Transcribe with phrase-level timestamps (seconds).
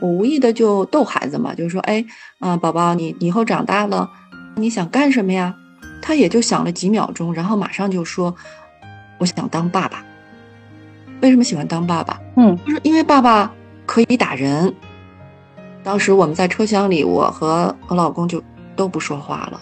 [0.00, 2.04] 我无意的就逗孩子嘛，就是说，哎，
[2.38, 4.10] 啊，宝宝，你以后长大了，
[4.56, 5.54] 你想干什么呀？
[6.02, 8.34] 他也就想了几秒钟，然后马上就说，
[9.18, 10.04] 我想当爸爸。
[11.22, 12.20] 为什么喜欢当爸爸？
[12.36, 13.50] 嗯，就是因为爸爸
[13.86, 14.74] 可以打人。
[15.82, 18.42] 当时我们在车厢里，我和我老公就
[18.76, 19.60] 都不说话了。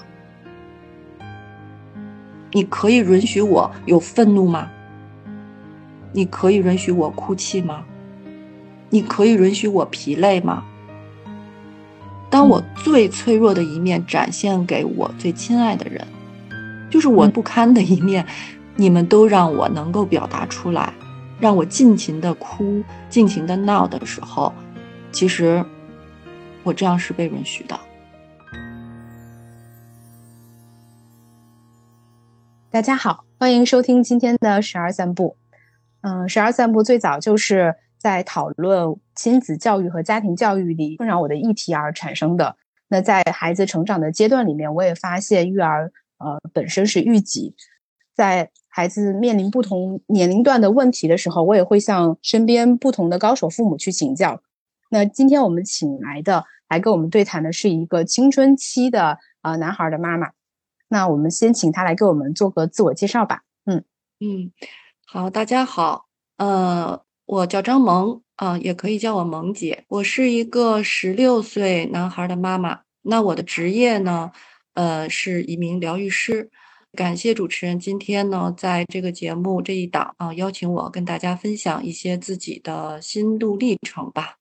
[2.51, 4.69] 你可以允许我有愤怒吗？
[6.13, 7.85] 你可以允许我哭泣吗？
[8.95, 10.65] 你可以允许我疲累吗？
[12.29, 16.07] 当我最脆弱的一面展现给我最亲爱的人，
[16.91, 18.27] 就是我不堪的一面，
[18.77, 20.93] 你们都让我能够表达出来，
[21.41, 24.53] 让我尽情的哭、尽情的闹的时候，
[25.11, 25.65] 其实
[26.63, 27.81] 我这样是被允许的。
[32.71, 35.39] 大家好，欢迎收听今天的十二散步。
[36.03, 42.57] 嗯，十二散步最早就是在讨论亲子教育和家庭教育里困扰我的议题而产生的。
[42.89, 47.55] 那在孩子成长的阶段里面，我也发现育儿呃本身是育己，
[48.13, 54.43] 在孩子面临不同年龄段的问题的时候，我也会向身边不同的高手父母去请教。
[54.91, 60.33] 那今天我们请来的来跟我们对谈的是一个青春期的呃男孩的妈妈。
[60.89, 63.45] 那我们先请他来给我们做个自我介绍吧。
[63.65, 63.85] 嗯
[64.19, 64.51] 嗯，
[65.07, 66.07] 好，大家好，
[66.37, 67.01] 呃，
[67.33, 69.85] 我叫张萌，啊，也可以叫我萌姐。
[69.89, 72.81] 我是一个十六岁男孩的妈妈。
[73.01, 74.31] 那我的职业呢，
[74.75, 76.51] 呃，是一名疗愈师。
[76.93, 84.37] 感谢主持人今天呢，在这个节目这一档啊，邀请我跟大家分享一些自己的心路历程吧。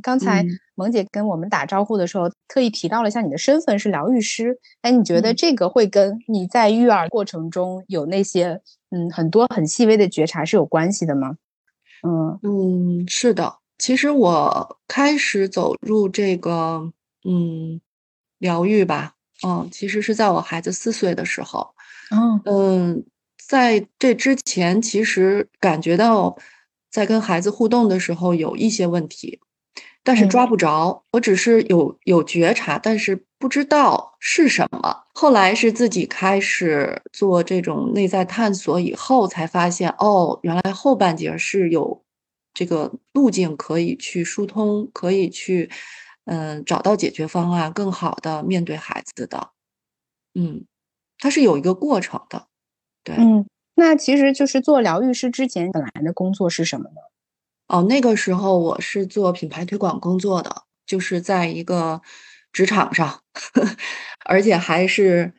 [0.00, 4.58] 刚才萌姐跟我们打招呼的时候，特意提到了一下你的身份是疗愈师。
[4.80, 11.36] 哎，你觉得这个会跟你在育儿过程中有那些嗯很多很细微的觉察是有关系的吗？
[12.02, 13.56] 嗯嗯，是的。
[13.78, 16.92] 其实我开始走入这个
[17.24, 17.80] 嗯
[18.38, 19.14] 疗愈吧，
[19.46, 21.74] 嗯，其实是在我孩子四岁的时候。
[22.10, 23.04] 嗯嗯，
[23.46, 26.36] 在这之前，其实感觉到
[26.90, 29.40] 在跟孩子互动的时候有一些问题。
[30.04, 35.04] 但是抓不着，我只是有有觉察，但是不知道是什么。
[35.14, 42.02] 后来是自己开始做这种内在探索以后，才发现哦，原来后半截是有
[42.52, 45.70] 这个路径可以去疏通，可以去
[46.24, 49.50] 嗯找到解决方案，更好的面对孩子的。
[50.34, 50.64] 嗯，
[51.18, 52.46] 它是有一个过程的。
[53.04, 53.46] 对，嗯，
[53.76, 56.96] 那其实就是做疗愈师之前本来的工作是什么呢？
[57.72, 62.02] 哦，那个时候我是做品牌推广工作的，就是在一个
[62.52, 63.22] 职场上，
[64.28, 65.32] 而且还是，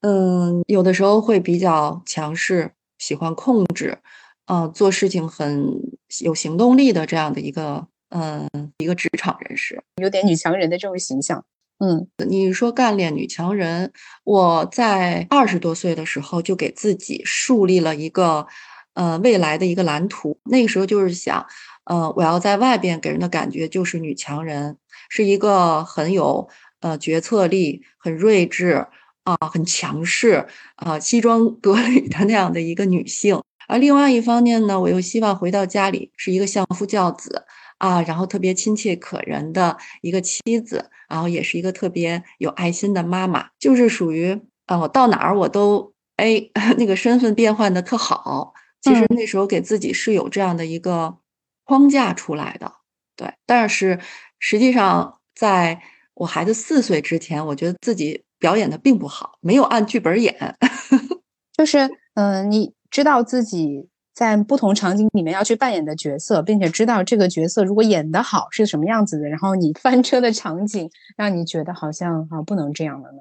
[0.00, 3.98] 嗯，有的时候会比较强势，喜欢控制，
[4.46, 5.78] 嗯，做事情很
[6.22, 11.44] 有行动力的这样的一个，嗯，一个职场人士，有点女强人的这种形象。
[11.80, 13.92] 嗯，你说干练女强人，
[14.24, 18.46] 我在二十多岁的时候就给自己树立了一个，
[18.94, 20.38] 呃，未来的一个蓝图。
[20.44, 21.44] 那个时候就是想。
[21.84, 24.78] 呃，我要在外边给人的感觉就是女强人，
[25.10, 26.48] 是一个很有
[26.80, 28.86] 呃决策力、很睿智
[29.24, 30.46] 啊、很强势
[30.76, 33.42] 啊、西装革 履的那样的一个女性。
[33.68, 37.44] 而另外一方面呢，我又希望回到家里是一个相夫教子
[37.78, 46.42] 啊，然后特别亲切可人的一个妻子，然后也是一个特别有爱心的妈妈，就是属于啊，我到哪儿我都哎
[46.76, 48.54] 那个身份变换的特好。
[48.82, 51.18] 其实那时候给自己是有这样的一个。
[51.64, 52.72] 框架出来的，
[53.16, 53.98] 对，但是
[54.38, 55.80] 实际上，在
[56.14, 60.56] 我孩子四岁之前，我觉得自己表演的并不好，没有按剧本演。
[61.56, 73.18] 就是，嗯，你知道自己在不同场景里面要去扮演的角色，并且知道这个角色如果演得好是什么样子的，然后你翻车的场景让你觉得好像啊不能这样了呢。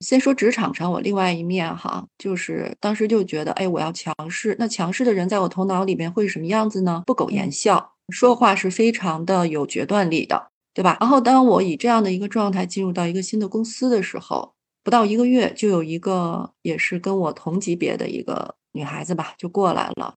[0.00, 4.54] 先说职场上我另外一面哈，就是当时就觉得，哎，我要强势。
[4.58, 7.02] 那强势的人在我头脑里面会是什么样子呢？
[7.06, 10.98] 不苟言笑，说话是非常的有决断力的，对吧？
[11.00, 14.52] 然后当我以这样的一个状态进入到一个新的公司的时候，
[14.84, 20.14] 不到一个月就有一个也是跟我同级别的一个女孩子吧，就过来了。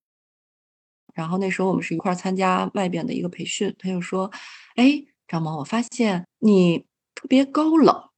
[1.13, 4.29] 然后那时候我们是一块参加外边的一个培训，她就说，
[4.75, 6.79] 哎，张萌，我发现你
[7.15, 8.08] 特别高冷。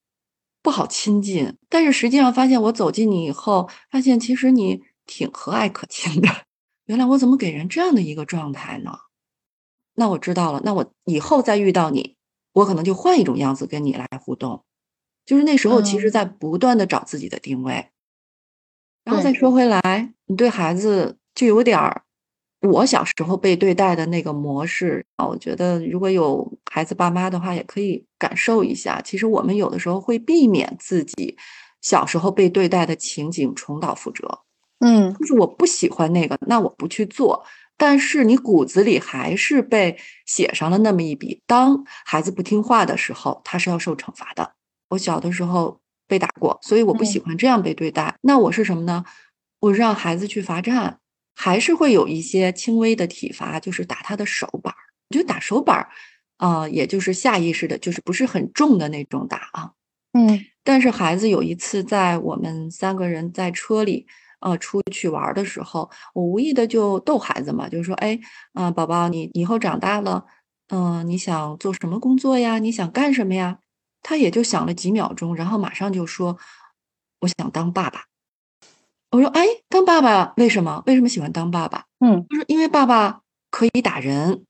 [0.61, 6.27] 不好亲近，但是实际上发现我走近你以后，发现其实你挺和蔼可亲的。
[6.85, 8.91] 原来我怎么给人这样的一个状态呢？
[9.95, 12.15] 那我知道了，那我以后再遇到你，
[12.53, 14.63] 我可能就换一种样子跟你来互动。
[15.25, 17.89] 就是那时候，其实在不断的找自己的定位。
[19.03, 22.03] 然后再说回来，你对孩子就有点儿
[22.61, 29.01] 我小时候被对待的那个模式啊，我觉得如果有孩子爸妈的话，也可以感受一下。
[29.01, 31.35] 其实我们有的时候会避免自己
[31.81, 34.41] 小时候被对待的情景重蹈覆辙。
[34.79, 37.43] 嗯，就是我不喜欢那个，那我不去做。
[37.77, 39.97] 但是你骨子里还是被
[40.27, 41.41] 写上了那么一笔。
[41.47, 44.53] 当孩子不听话的时候，他是要受惩罚的。
[44.89, 48.17] 我小的时候被打过，所以我不喜欢这样被对待。
[48.21, 49.03] 那我是什么呢？
[49.61, 50.99] 我让孩子去罚站。
[51.35, 54.77] 还是会有一些轻微的体罚，就是打他的手板儿。
[55.09, 55.89] 我觉得打手板儿，
[56.37, 59.71] 啊，也就是下意识的，就是不是很重的那种打啊。
[60.13, 60.45] 嗯。
[60.63, 64.05] 但是孩子有一次在我们三个人在车里，
[64.41, 68.19] 呃，出去玩的时候，我无意的就逗孩子嘛，就是说，哎，
[68.53, 70.23] 嗯，宝宝，你以后长大了，
[70.69, 72.59] 嗯，你想做什么工作呀？
[72.59, 73.57] 你想干什么呀？
[74.03, 76.37] 他也就想了几秒钟，然后马上就说，
[77.21, 78.10] 我想当爸爸。
[79.11, 80.81] 我说：“哎，当爸爸为什么？
[80.85, 83.19] 为什么喜欢当爸爸？”嗯，他说：“因为爸爸
[83.49, 84.43] 可以打人。”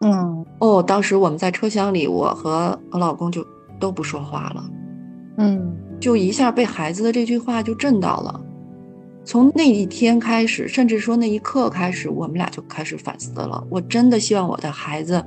[0.00, 3.46] 嗯，哦，当时我们在车厢里，我和我老公就
[3.78, 4.64] 都不说话了。
[5.36, 8.40] 嗯，就一下被孩子的这句话就震到了。
[9.24, 13.64] 从那一天开始，甚至说那一刻开始，我们俩就开始反思了。
[13.70, 15.24] 我真的希望我的孩子，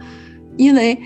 [0.57, 0.99] 因为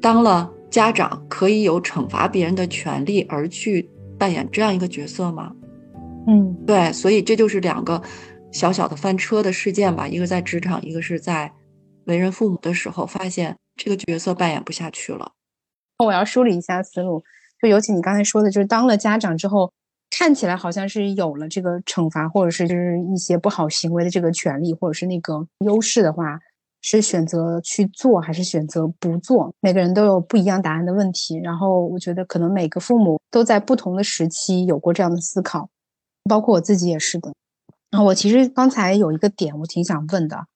[0.00, 5.52] 当了家长可以有惩罚别人的权利，而去扮演这样一个角色吗？
[6.26, 8.00] 嗯，对，所以这就是两个
[8.52, 10.06] 小小的翻车的事件吧。
[10.06, 11.52] 一个在职场，一个是在
[12.04, 15.32] 为人父母的时候，发现这个角色扮演不下去了。
[15.98, 17.22] 我要梳理一下思路，
[17.60, 19.72] 就尤其你刚才说的，就是当了家长之后，
[20.10, 26.38] 看起来好像是有了这个惩罚，或者是就是一些不好行为的这个权利，或者是那个优势的话，
[26.80, 29.54] 是选择去做还是选择不做？
[29.60, 31.38] 每个人都有不一样答案的问题。
[31.38, 35.68] 然后我觉得，可能每个父母都在不同的时期有过这样的思考。
[36.24, 37.32] 包括我自己也是的，
[37.90, 40.46] 然后我其实刚才有一个点，我挺想问的，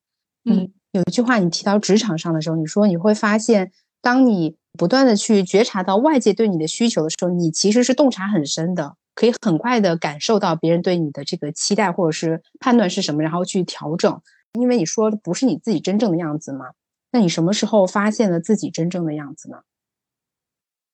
[0.44, 14.20] 嗯，有一句话你提到职场上的时候，你说你会发现，当你不断的去觉察到外界对你的需求的时候，你其实是洞察很深的，可以很快的感受到别人对你的这个期待或者是判断是什么，然后去调整。
[14.58, 16.70] 因为你说的不是你自己真正的样子嘛，
[17.12, 19.58] 那你什么时候发现了自己真正的样子呢？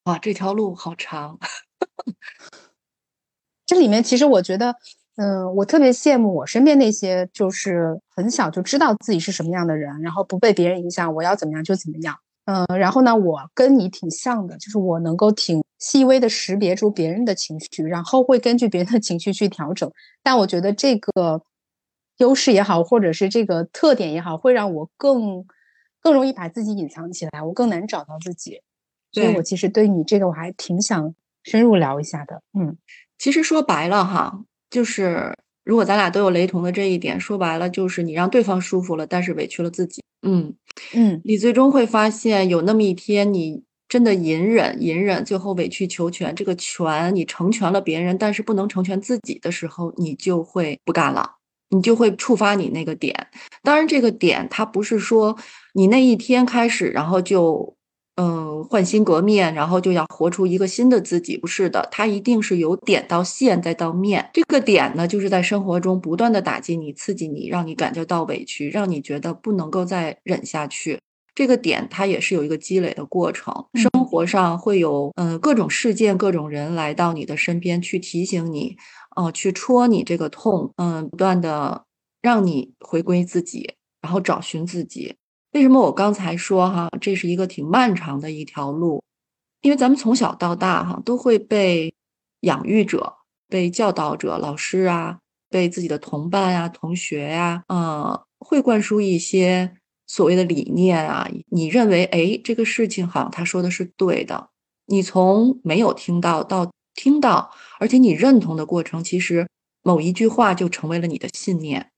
[0.04, 1.38] 哇，这条路好长。
[3.72, 4.76] 这里面其实我觉得，
[5.16, 12.14] 嗯，我特别羡慕我身边那些就是很小就知道自己是什么样的人，然后不被别人影响，我要怎么样就怎么样。
[12.44, 19.90] 嗯，然后呢，我跟你挺像的，就是我能够挺细微的识别出别人的情绪，然后会根据别人的情绪去调整。
[20.22, 21.40] 但我觉得这个
[22.18, 25.46] 优势也好，或者是这个特点也好，会让我更
[26.02, 28.60] 更容易把自己隐藏起来，我更难找到自己。
[29.12, 32.42] 所以我其实对你这个我还挺想深入聊一下的。
[32.52, 32.76] 嗯。
[33.22, 34.36] 其实说白了哈，
[34.68, 35.32] 就是
[35.64, 40.02] 如果咱俩都有雷同的这一点，说白了就是你让对方舒服了，但是委屈了自己。
[40.26, 40.52] 嗯
[40.92, 51.36] 嗯，你最终会发现有那么一天，你真的隐忍隐忍，最后委曲求全，这个全你成全了别人，但是不能成全自己的时候，你就会不干了，
[51.70, 53.28] 你就会触发你那个点。
[53.62, 55.38] 当然，这个点它不是说
[55.74, 57.76] 你那一天开始，然后就。
[58.16, 64.28] 嗯，换心革面，然后就要活出一个新的自己，不是的，它一定是由点到线再到面。
[64.34, 70.98] 这个点呢，就是在生活中不断的打击你、刺激你，让你感觉到委屈，让你觉得不能够再忍下去。
[71.34, 78.76] 这个点它也是有一个积累的过程，生活上会有嗯各种事件、各种人来到你的身边去提醒你，
[79.16, 81.84] 呃，去戳你这个痛，嗯，不断的
[82.20, 83.72] 让你回归自己，
[84.02, 85.14] 然后找寻自己。
[85.52, 89.02] 为什么我刚才说哈，这是一个挺漫长的一条路？
[89.60, 91.94] 因为咱们从小到大哈，都会被
[92.40, 93.16] 养育者、
[93.48, 95.18] 被教导者、老师啊，
[95.50, 101.28] 被自己的同伴啊、同学呀，呃，会灌输一些所谓的理念啊。
[101.50, 104.48] 你认为，哎，这个事情好像他说的是对的。
[104.86, 109.46] 你从没有听到到听到，而且你认同的过程，其实
[109.82, 111.91] 某一句话就成为了你的信念。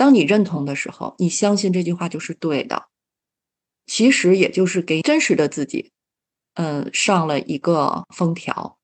[0.00, 2.86] 当你认同的时候，你相信这句话就是对的，
[3.84, 5.92] 其实也就是给真实的自己，
[6.54, 8.78] 嗯，上了一个封条。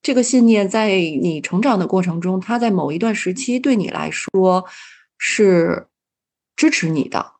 [0.00, 4.66] 这个信念在你成长的过程中，它在某一段时期对你来说
[5.18, 5.88] 是
[6.54, 7.32] 支持你的。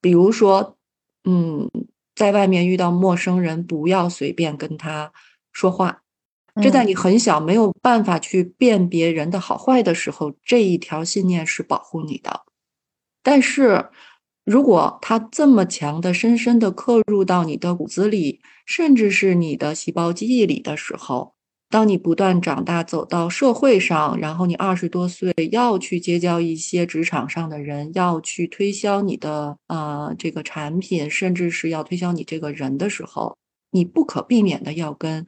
[0.00, 0.78] 比如说，
[1.24, 1.70] 嗯，
[2.14, 5.12] 在外面遇到陌生人，不要随便跟他
[5.52, 6.04] 说话。
[6.62, 12.42] 这在你很小没有办法去辨别人的好坏的时候，这一条信念是保护你的。
[13.22, 13.90] 但是，
[14.44, 21.34] 如果它这么强的、深深的刻入到你的骨子里，甚至是你的细胞记忆里的时候，
[21.68, 33.36] 当你不断长大，走到社会上，然后你二十多岁要去结交一些职场上的人，要去推销你的呃这个产品，甚至是要推销你这个人的时候，
[33.70, 35.26] 你不可避免的要跟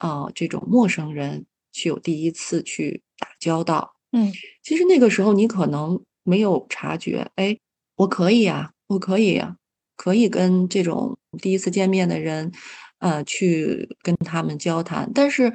[0.00, 3.94] 呃这种陌生人去有第一次去打交道。
[4.12, 7.56] 嗯，其实那个时候你可能没有察觉，哎，
[7.96, 9.56] 我可以啊，我可以啊，
[9.96, 12.52] 可以跟这种第一次见面的人。
[13.00, 15.50] 呃，去跟他们交谈，但是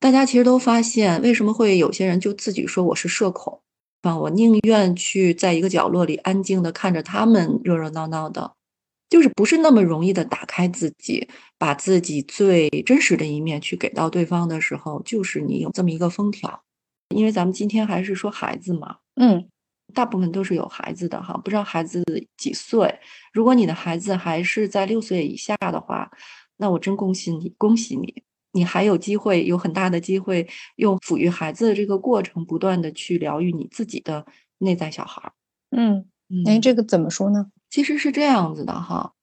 [0.00, 3.62] 大家其实都发现，为什么会有些人就自己说我是社恐
[4.02, 4.18] 啊？
[4.18, 8.54] 我宁愿去在一个角落里安静的看着他们热热闹闹的，
[9.14, 16.64] 就是不是那么容易的打开自己，把自己最真实的一面去给到对方的时候，就是你有这么一个封条。
[17.14, 19.48] 因为咱们今天还是说孩子嘛，嗯，
[19.94, 22.02] 大部分都是有孩子的哈，不知道孩子
[22.36, 22.98] 几岁。
[23.32, 26.10] 如果你的孩子还是在六岁以下的话。
[26.56, 34.24] 那我真恭喜你，恭喜你，你还有机会，有很大的机会，用抚育孩子的这个过程，不断的去疗愈你自己的
[34.58, 35.32] 内在小孩。
[35.70, 36.06] 嗯，
[36.46, 37.46] 哎，这个怎么说呢？
[37.74, 39.14] 其实是这样子的哈，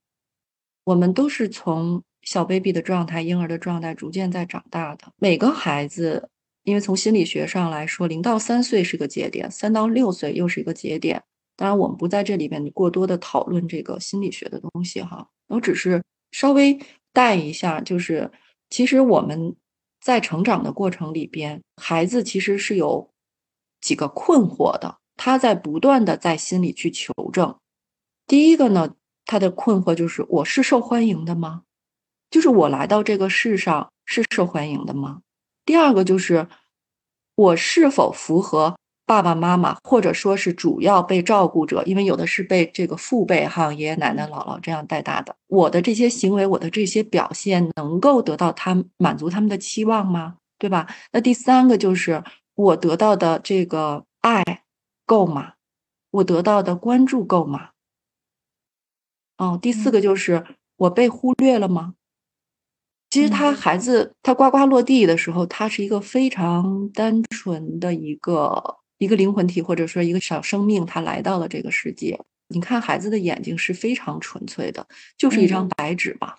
[0.83, 5.13] 我们都是从小 baby 的状态、婴儿的状态，逐渐在长大的。
[5.15, 6.29] 每个孩子，
[6.63, 11.23] 因为从心理学上来说，零到三岁是个节点，三到六岁又是一个节点。
[11.55, 16.77] 当然，我们不在这里边过多的讨论这个心理学的东西哈，我只是稍微。
[17.13, 18.31] 带一下，就是
[18.69, 19.55] 其实我们
[20.01, 23.09] 在成长的过程里边，孩子其实是有
[23.79, 27.55] 几个困惑的，他在不断的在心里去求证。
[28.31, 28.93] 第一个呢，
[29.25, 31.63] 他的困惑就是我是受欢迎的吗？
[32.29, 35.19] 就是我来到这个世上是受欢迎的吗？
[35.65, 36.47] 第二个就是
[37.35, 38.77] 我是否符合？
[39.05, 45.35] 爸爸妈妈，或者说是主要被照顾者，因为有的是被这个父辈哈爷爷奶奶姥姥这样带大的。
[45.47, 50.37] 我的这些行为，我的这些表现，能够得到他满足他们的期望吗？
[50.57, 50.87] 对吧？
[51.11, 52.23] 那第三个就是
[52.55, 54.63] 我得到的这个爱
[55.05, 55.55] 够吗？
[56.11, 57.71] 我得到的关注够吗？
[59.41, 60.45] 哦，第四个就是
[60.75, 61.95] 我被忽略了吗？
[63.09, 68.77] 其实他孩子他呱呱落地的时候，他是一个非常单纯的一个。
[69.01, 72.19] 一个灵魂体，或者说一个小生命，他来到了这个世界。
[72.49, 76.37] 你看，孩子的眼睛是非常纯粹的，就是一张白纸吧。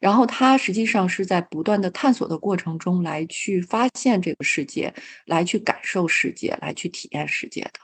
[0.00, 4.92] 然后他实际上是在不断的探索的过程中来去发现这个世界，
[5.26, 7.78] 来去感受世界，来去体验世界的。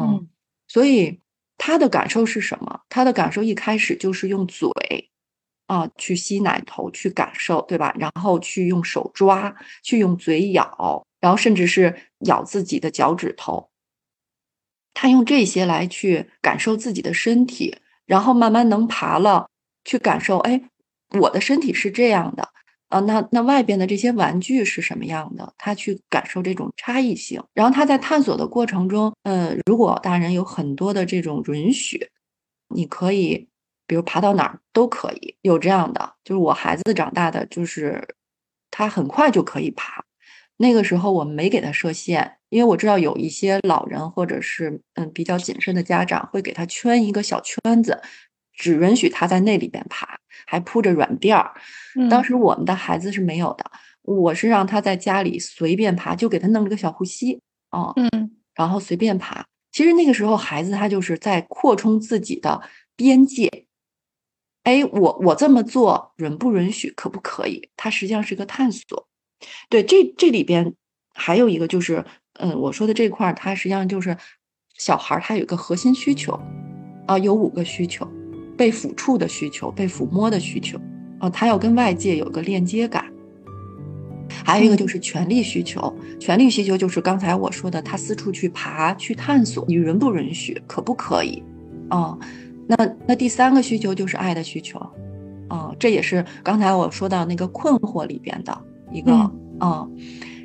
[0.00, 0.28] 嗯，
[0.68, 1.18] 所以
[1.58, 2.80] 他的感受是什么？
[2.88, 4.68] 他的感受一开始就是用嘴
[5.66, 7.94] 啊去吸奶头去感受，对吧？
[7.98, 11.04] 然后去用手抓，去用嘴咬。
[11.18, 13.70] 然后甚至是咬自己的脚趾头，
[14.94, 19.48] 他用这些来去感受自己的身体，然后慢慢能爬了，
[19.84, 20.68] 去感受，哎，
[21.18, 22.50] 我的身体是这样的
[22.88, 25.52] 啊，那那外边的这些玩具是什么样的？
[25.58, 32.08] 他去感受这种差异性，然后他在探索的过程中，呃，如果大人有很多的这种允许，
[32.68, 33.48] 你可以，
[33.86, 38.14] 比如爬到哪儿都可以有这样的，就是我孩子长大的，就是
[38.70, 40.04] 他很快就可以爬。
[40.58, 48.00] 那个时候我没给他设限，因为我知道有一些老人或者是嗯比较谨慎的家长会给他圈一个小圈子，
[48.54, 51.54] 只允许他在那里边爬，还铺着软垫儿。
[52.10, 53.64] 当时我们的孩子是没有的，
[54.02, 57.40] 我是让他在家里随便爬，就给他弄了个小护膝
[57.70, 59.46] 哦，嗯，然后随便爬。
[59.72, 62.60] 其实那个时候孩子他就是在扩充自己的
[62.96, 63.66] 边界。
[64.64, 67.70] 哎，我我这么做允不允许，可不可以？
[67.76, 69.06] 它实际上是个探索。
[69.68, 70.74] 对，这这里边
[71.14, 72.04] 还有一个就是，
[72.40, 74.16] 嗯，我说的这块儿，它实际上就是
[74.76, 76.32] 小孩儿他有一个核心需求，
[77.06, 78.04] 啊，有五个需求：
[78.56, 80.78] 被抚触的需求，被抚摸的需求，
[81.18, 83.04] 啊，他要跟外界有个链接感。
[84.44, 91.42] 还有一个就是权力需求，权力需求就是刚才我说的，他四处去爬去探索，你允不允许，可不可以？
[91.90, 92.18] 哦，
[92.66, 94.78] 那那第三个需求就是爱的需求，
[95.48, 98.64] 哦，这也是刚才我说到那个困惑里边的。
[98.92, 99.12] 一个
[99.60, 99.96] 嗯，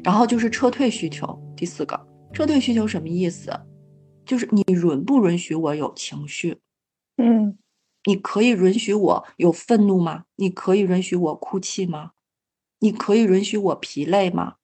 [0.03, 1.39] 然后就是撤退需求。
[1.56, 2.00] 第四个
[2.34, 3.51] 撤退需求什么意思？
[4.25, 6.58] 就是你允不允许我有情绪？
[7.18, 7.56] 嗯，
[8.05, 10.25] 你可以允许我有愤怒吗？
[10.36, 12.12] 你可以允许我哭泣吗？
[12.79, 14.55] 你可以允许我疲累吗？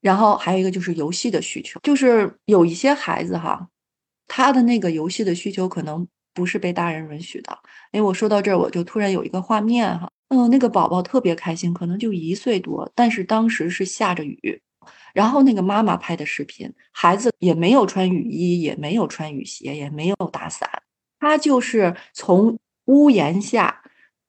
[0.00, 3.68] 然后还有一个就是游戏的需求，就是有一些孩子哈，
[4.26, 7.58] 他的那个游戏的需求可能不是被大人允许的。
[7.92, 10.10] 因为我说到这儿，我就突然有一个画面哈。
[10.28, 14.62] 嗯，那个宝宝特别开心，可能就一岁多，但是当时是下着雨，
[15.12, 20.70] 然后那个妈妈拍的视频，孩子也没有穿雨衣，也没有穿雨鞋，也没有打伞，
[21.20, 23.82] 他就是从屋檐下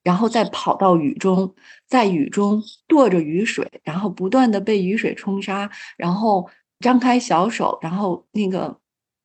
[0.04, 1.54] 然后再跑到雨中，
[1.88, 6.48] 在雨中跺着雨水，然后不断的被雨水冲刷，然后
[6.80, 8.78] 张开小手，然后那个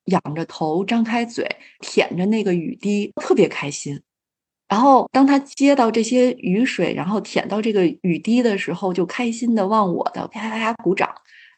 [0.05, 4.01] 仰着头，张开嘴舔着那个雨滴，特别开心。
[4.67, 11.09] 然后当他接到这些雨水，然后舔到这个雨滴的时候，就开心的往我的啪啪啪鼓掌，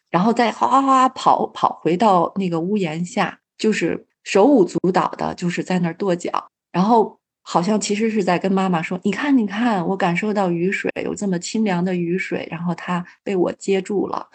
[0.09, 7.17] 然后再哗哗哗跑跑回到那个屋檐下，就是手舞足蹈的，就是在那儿跺脚，然后。
[7.41, 14.29] 好像其实是在跟妈妈说：“你看，你看，我感受到雨水有这么清凉的雨水，然后它被我接住了。”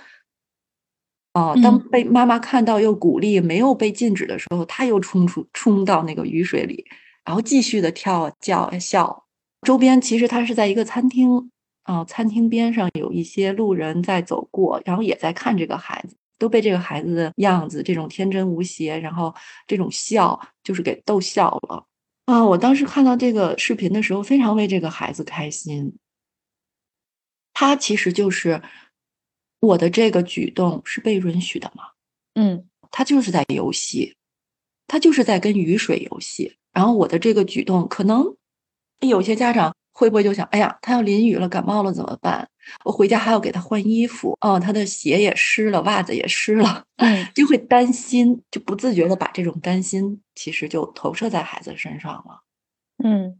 [1.34, 6.84] 哦，当被妈妈看到又鼓励，没有被禁止的时候，他又冲出冲到那个雨水里，
[7.24, 9.26] 然后继续的跳叫笑。
[9.62, 11.52] 周边其实他是在一个餐厅
[11.84, 19.34] 啊，餐厅边上有一些路人在走过，然后也在看这个孩子，都被这个孩子的样子，这种天真无邪，然后
[19.66, 21.86] 这种笑，就是给逗笑了。
[22.26, 22.44] 啊！
[22.44, 25.94] 我当时看到这个视频的时候，非常为这个孩子开心。
[27.52, 28.62] 他其实就是
[29.60, 31.84] 我的这个举动是被允许的嘛？
[32.34, 34.16] 嗯，他就是在游戏，
[34.86, 36.56] 他就是在跟雨水游戏。
[36.72, 38.36] 然后我的这个举动，可能
[39.00, 39.76] 有些家长。
[39.94, 42.46] 会不会就想，哎呀，他要淋雨了，感冒了怎么办？
[42.84, 52.42] 我回家还要给他换衣服，哦，他的鞋也湿了，袜子也湿了， 嗯，就会担心，就不自觉的把这种担心，其实就投射在孩子身上了。
[53.04, 53.38] 嗯，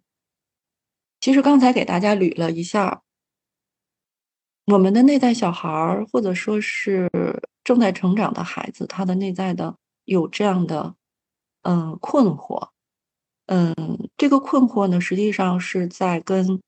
[1.21, 3.03] 其实刚才给大家捋了一下，
[4.67, 7.11] 我们的内在小孩儿，或者说是
[7.65, 10.95] 正在成长的孩子，他的内在的有这样的，
[11.63, 12.74] 嗯，困惑。
[13.47, 16.61] 嗯，这个困惑呢，实际上是在跟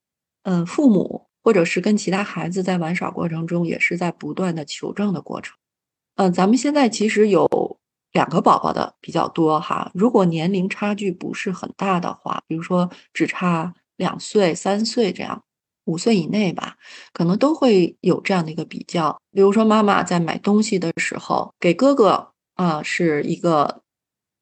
[0.43, 5.57] 嗯父母，或者是跟其他孩子在玩耍过程中，也是在不断的求证的过程。
[6.17, 7.79] 嗯，咱们现在其实有
[8.13, 9.91] 两个宝宝的比较多哈。
[9.95, 15.43] 如果年龄差距不是很大的话，比如说只差两岁、三岁这样，
[15.87, 16.77] 五岁以内吧，
[17.15, 19.19] 可能都会有这样的一个比较。
[19.33, 23.81] 比如说妈妈在买东西的时候，给哥哥啊是一个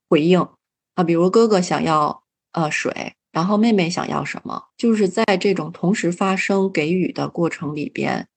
[0.08, 0.48] 回应
[0.96, 2.23] 啊，比如哥哥想要。
[2.54, 4.70] 呃，水，然后妹妹想要什么？
[4.76, 8.28] 就是在这种同时发生给予的过程里边，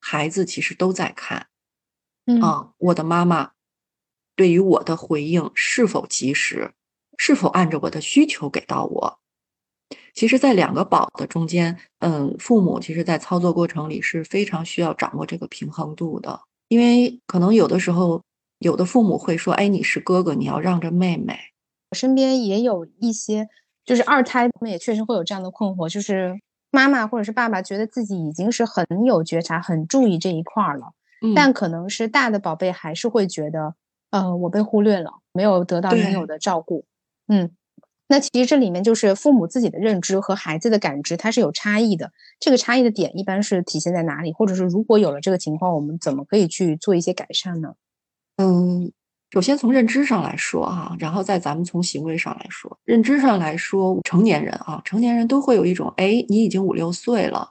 [0.00, 1.48] 孩子其实都在看，
[2.26, 3.52] 嗯，我的妈妈
[4.36, 6.72] 对于我的回应是否及时，
[7.16, 9.18] 是否按着我的需求给到我？
[10.12, 18.22] 其实，在两个宝的中间，嗯，父母其实在操作过程里是非常需要掌握这个平衡度的，因为可能有的时候，
[18.58, 21.38] 有的父母会说：“哎，你是哥哥，你要让着妹妹。”
[21.90, 23.48] 我身边也有一些，
[23.84, 26.38] 就是二胎，他们也确实会有这样的困惑，就是
[26.70, 30.92] 妈妈或者是爸爸觉得自己已经是很有觉察、很注意这一块了，
[31.34, 33.74] 但可能是大的宝贝还是会觉得，
[34.10, 36.84] 呃，我被忽略了，没有得到应有的照顾。
[37.26, 37.50] 嗯，
[38.08, 42.12] 那其实这里面就是父母自己的认知和孩子的感知，它是有差异的。
[42.38, 44.32] 这个差异的点一般是体现在哪里？
[44.34, 47.74] 或者是如果有了这个情况，我们怎么可以去做一些改善呢？
[48.36, 48.92] 嗯。
[49.30, 52.78] 首先从认知上来说，哈，然后再咱们从行为上来说。
[52.84, 57.50] 认知上来说，成年人啊，成年人都会有一种，哎，你已经五六岁了，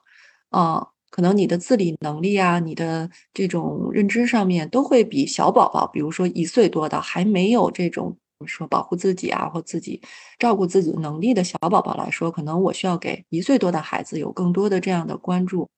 [0.49, 10.01] 啊，可能你的自理能力啊，你的这种认知上面都会比小宝宝，比如说一岁多的还没有这种说保护自己啊或自己
[10.39, 15.69] 照顾自己能力的小宝宝来说，可能我需要给一岁多的孩子有更多的这样的关注。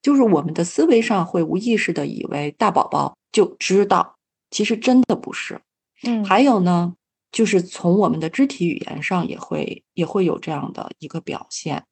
[0.00, 4.15] 就是我们的思维上会无意识的以为大宝宝就知道。
[4.50, 5.60] 其实真的不是，
[6.04, 6.94] 嗯，还有呢，
[7.32, 11.84] 就是从我们的肢体语言上也会也会有这样的一个表现。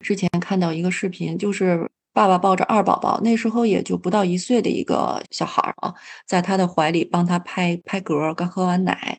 [0.00, 5.94] 之前看到一个视频，就是爸爸抱着二宝宝，那时候也就不到一岁的一个小孩儿啊，
[6.26, 9.18] 在他的怀里帮他拍拍嗝，刚喝完奶，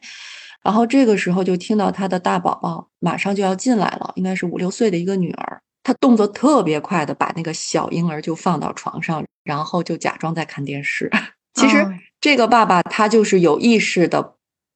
[0.62, 11.10] 然后这个时候就听到他的大宝宝马上就要进来了，应该是五六岁的一个女儿，她动作特别快的把那个小婴儿就放到床上，然后就假装在看电视，
[11.56, 11.86] 其实。
[12.24, 14.36] 这个爸爸他就是有意识的，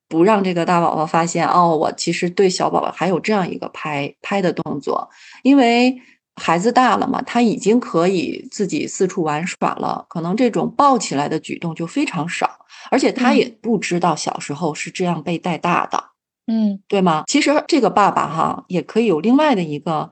[0.09, 5.09] 不让这个大宝宝发现哦，我其实对小宝宝还有这样一个拍拍的动作，
[5.43, 6.01] 因为
[6.35, 16.03] 孩子大了嘛，他已经可以自己四处玩耍了，可能这种抱起来的举动就非常少，而且他也不知道小时候是这样被带大的，
[16.47, 17.23] 嗯，对吗？
[17.27, 20.11] 其实这个爸爸哈也可以有另外的一个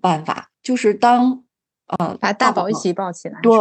[0.00, 1.44] 办法，就是当
[1.86, 3.52] 呃把大宝一起抱起来， 对，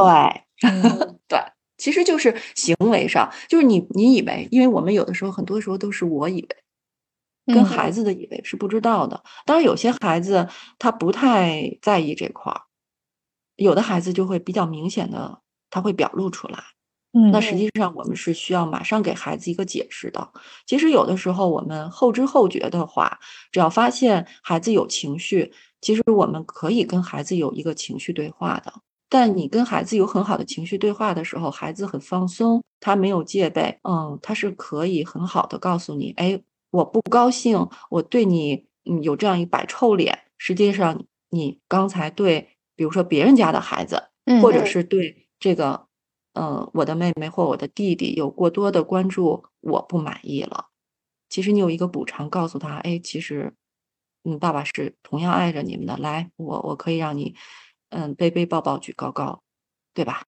[1.28, 1.40] 对。
[1.82, 9.24] 其实就是行为上，就是你你以为，因为我们有的时候很多时候都是我以为，跟孩子的以为是不知道的。
[9.48, 12.62] 当然，有些孩子他不太在意这块儿，
[13.56, 15.42] 有的孩子就会比较明显的，
[15.72, 16.60] 他会表露出来。
[17.14, 20.32] 嗯，那实际上我们是需要马上给孩子一个解释的。
[20.68, 23.20] 其实有的时候我们后知后觉的话，
[23.52, 28.72] 只要发现孩子有情绪，其实我们可以跟孩子有一个情绪对话的。
[29.14, 40.18] 但你跟孩子有很好的情绪对话的时候，孩子很放松，他没有戒备，嗯，他是可以很好的告诉你，哎，我不高兴，我对你，嗯，有这样一摆臭脸。
[40.38, 44.02] 实际上，你刚才对，比如说别人家的孩子，
[44.42, 45.88] 或者是对这个，
[46.34, 50.68] 呃，我的妹妹或我的弟弟有过多的关注，我不满意了。
[51.28, 53.54] 其实你有一个补偿，告诉他，哎，其实，
[54.24, 55.98] 嗯，爸爸是同样爱着你们的。
[55.98, 57.36] 来，我我可以让你。
[57.92, 59.44] 嗯，背背抱抱举高高，
[59.94, 60.24] 对吧？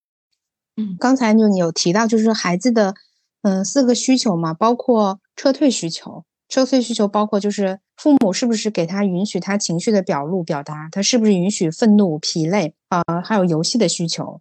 [0.75, 2.93] 嗯，刚才就你有提到，就是孩子的
[3.41, 6.23] 嗯四个需求嘛，包括撤退需求。
[6.49, 13.01] 撤退需求包括就是父母是不是给他允许他情绪的表露表达，他是不是允许愤怒、疲累啊？
[13.23, 14.39] 还有游戏的需求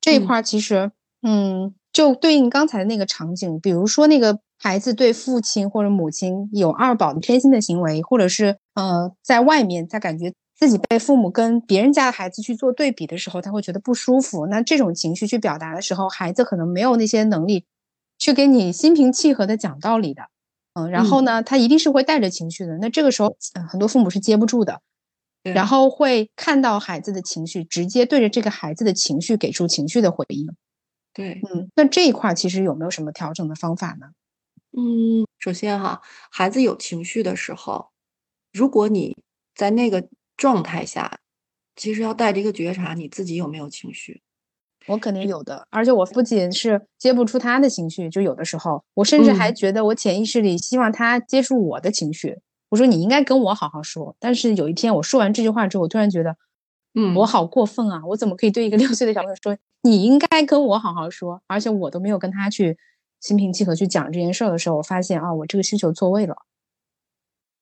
[0.00, 0.90] 这一块，其实
[1.22, 10.34] 嗯，就对应刚才的那个场景，比如说那个孩子对父亲或者母亲有二宝的偏心的行为，或者是呃在外面他感觉。
[10.56, 14.46] 自己被父母跟别人家的孩子去做对比的时候，他会觉得不舒服。
[14.46, 17.64] 那这种情绪去表达的时候，孩子可能没有那些能力
[18.18, 20.22] 去给你心平气和的讲道理的。
[20.74, 22.78] 嗯，然后呢，他一定是会带着情绪的。
[22.78, 23.36] 那这个时候，
[23.68, 24.80] 很多父母是接不住的，
[25.42, 30.46] 然后会看到孩子的情绪，直接对着这个孩子的情绪给出情绪的回应。
[31.12, 34.06] 对，嗯，那这一块其实有没有什么调整的方法呢？
[34.76, 37.90] 嗯，首先哈，孩子有情绪的时候，
[38.52, 39.16] 如果你
[39.56, 40.08] 在那个。
[40.36, 41.18] 状态下，
[41.76, 44.22] 其实要带着一个觉察，你自己有没有情绪？
[44.86, 52.38] 我肯定有的，而且我不仅是接不出他的情绪，就有的时候，我甚至还觉得我潜意识里希望他接触我的情绪。
[52.68, 56.36] 我说你应该跟我好好说，但是有一天我说完这句话之后，我突然觉得，
[56.92, 58.02] 嗯，我好过分啊！
[58.08, 61.40] 我怎么可以对一个六岁的小朋友说你应该跟我好好说？
[61.46, 62.76] 而且我都没有跟他去
[63.20, 66.36] 心平气和去讲这件事的时候，我发现啊，我这个需求错位了。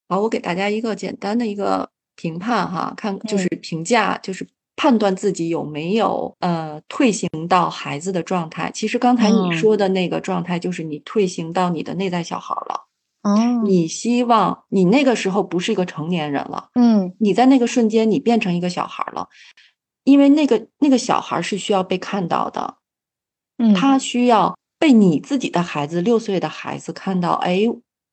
[0.09, 1.91] 好，我给大家一个简单的一个。
[2.15, 4.47] 评判哈，看就是评价，就是
[4.77, 8.71] 判断自己有没有呃退行到孩子的状态。
[8.73, 12.89] 其实刚才你说的那个状态，就是你退行到你的内在小孩了。
[13.23, 16.71] 哦，你希望你那个时候不是一个成年人了。
[16.75, 19.29] 嗯，你在那个瞬间，你变成一个小孩了，
[20.03, 22.79] 因为那个那个小孩是需要被看到的。
[23.59, 27.35] 嗯，他需要被你自己的孩子六岁的孩子看到。
[27.35, 27.61] 哎，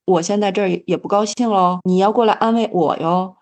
[0.05, 3.35] 我现在这儿也不高兴喽，你要过来安慰我哟。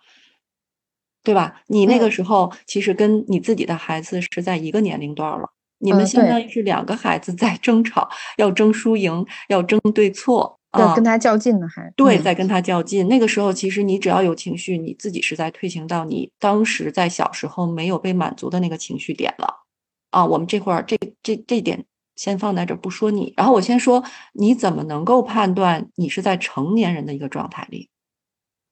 [1.27, 1.61] 对吧？
[1.67, 13.05] 你那个时候其实跟你自己的孩子是在一个年龄段了，你们相当于是两个孩子在争吵，要争输赢，要争对错，要跟他较劲呢，还对，在跟他较劲。
[13.09, 19.65] 那个时候，其实你只要有情绪，你自己是在退行到你当时在小时候没有被满足的那个情绪点了
[20.11, 20.25] 啊。
[20.25, 21.83] 我们这会儿这这这点
[22.15, 27.89] 先放在这不说你，然后我先说你怎么能够判断你是在成年人的一个状态里。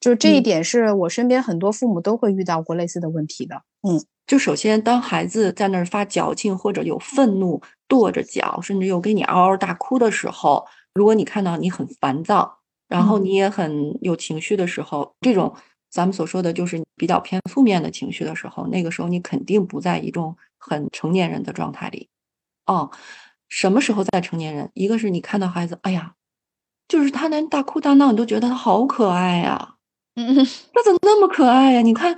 [0.06, 3.64] 就这一点是我身边很多父母都会遇到过类似的问题的。
[3.82, 10.64] 嗯，就首先当孩子在那儿发矫情或者有愤怒、跺着脚，甚至又给你嗷嗷大哭的时候，
[10.94, 15.52] 如果你看到你很烦躁，然后你也很有情绪的时候，这种
[15.90, 22.10] 咱们所说的就是比较偏负面的情绪的时候，那个时候你肯定不在一种很成年人的状态里。
[22.68, 22.92] 哦，
[23.50, 24.70] 什么时候在成年人？
[24.76, 26.14] 一个是你看到孩子，哎呀，
[26.88, 29.75] 就是他连大哭大闹，你都觉得他好可爱呀。
[30.16, 31.82] 嗯，他怎么那么可爱呀？
[31.82, 32.16] 你看，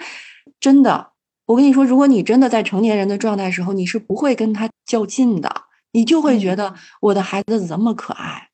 [0.60, 1.12] 真的，
[1.46, 8.50] 我跟你说，如果你真的在成年人的状态时候，你是不会跟他较劲的，你就会觉得我的孩子怎么可爱？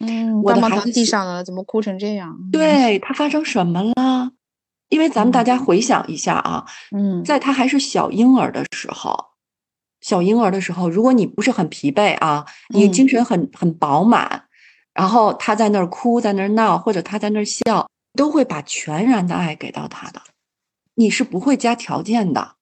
[0.00, 2.36] 嗯，我的孩子地上了，怎么哭成这样？
[2.50, 4.32] 对他发生什么了？
[4.88, 9.26] 因为咱们大家回想一下啊，嗯，在他还是小婴儿的时候，
[10.00, 14.46] 小婴儿的时候，如果你不是很疲惫啊，你精神很很饱满，
[14.94, 17.86] 然后他在那儿哭，在那儿闹，或者他在那儿笑。
[18.14, 20.20] 都会把全然的爱给到他的，
[20.94, 22.56] 你是不会加条件的。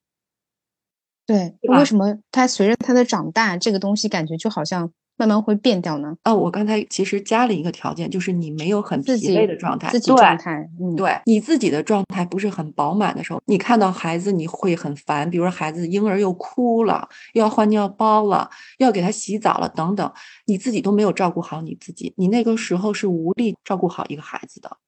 [1.26, 6.16] 对，为什么他随着他的长大，这个东西感觉就好像慢慢会变掉呢？
[6.24, 20.10] 哦，我刚才其实加了一个条件，就是你没有很疲惫的状态，自己状态，嗯，对你自己的状态不是很饱满的时候，你看到孩子你会很烦，比如说孩子婴儿又哭了，又要换尿包了，要给他洗澡了等等，
[20.46, 24.78] 你自己都没有照顾好你自己，你那个时候是无力照顾好一个孩子的。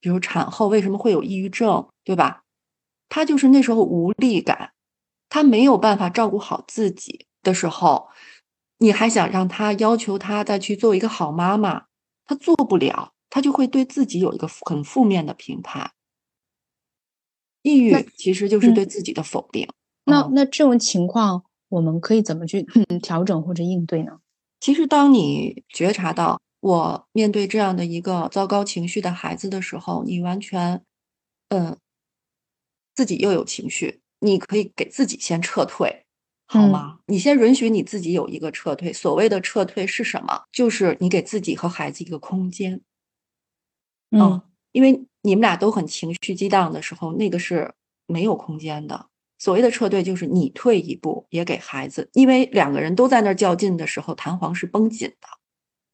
[0.00, 2.42] 比如产后为什么会有抑郁症，对吧？
[3.08, 4.72] 他就是那时候无力感，
[5.28, 8.08] 他没有办法照顾好自己的时候，
[8.78, 11.84] 你还想让他要求他再去做一个好妈妈，
[12.24, 15.90] 他做不了，他就会对自己有一个很负面的评判。
[17.62, 19.68] 抑郁其实就是对自己的否定。
[20.04, 22.62] 那那这种情况，我们可以怎么去
[23.02, 24.18] 调整或者应对呢？
[24.60, 26.40] 其实，当你觉察到。
[26.60, 30.82] 我面对这样的一个糟糕情绪的孩子的时候，你完全，
[31.48, 31.76] 嗯，
[32.94, 36.04] 自己又有情绪，你可以给自己先撤退，
[36.46, 36.98] 好吗？
[37.06, 38.92] 你先允许你自己有一个撤退。
[38.92, 40.42] 所谓的撤退是什么？
[40.52, 42.82] 就是你给自己和孩子一个空间。
[44.10, 44.42] 嗯，
[44.72, 47.72] 因为你们俩都很情绪激荡的时候，那个是
[48.06, 49.06] 没有空间的。
[49.38, 55.28] 所谓的撤退，就是你退一步，也给孩子，因为两个人都在那儿较劲的时候，弹簧是绷紧的，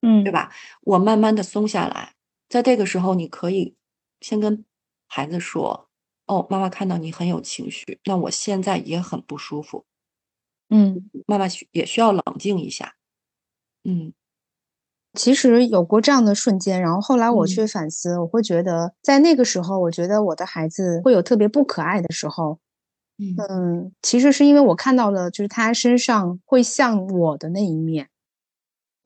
[0.02, 0.52] 嗯，对吧？
[0.82, 2.14] 我慢慢的松下来，
[2.48, 3.74] 在这个时候，你可以
[4.20, 4.64] 先跟
[5.08, 5.88] 孩子说
[6.26, 9.84] ：“哦，妈妈看到你很有情绪，那我现在也很不舒服，
[10.70, 12.94] 嗯，妈妈需也需要冷静一下。”
[13.84, 14.12] 嗯。
[15.14, 22.58] 其实有过这样的瞬间，然后后来我嗯去反思，我会觉得在那个时候，我觉得我的孩子会有特别不可爱的时候。
[23.18, 28.10] 嗯嗯，其实是因为我看到了，就是他身上会像我的那一面，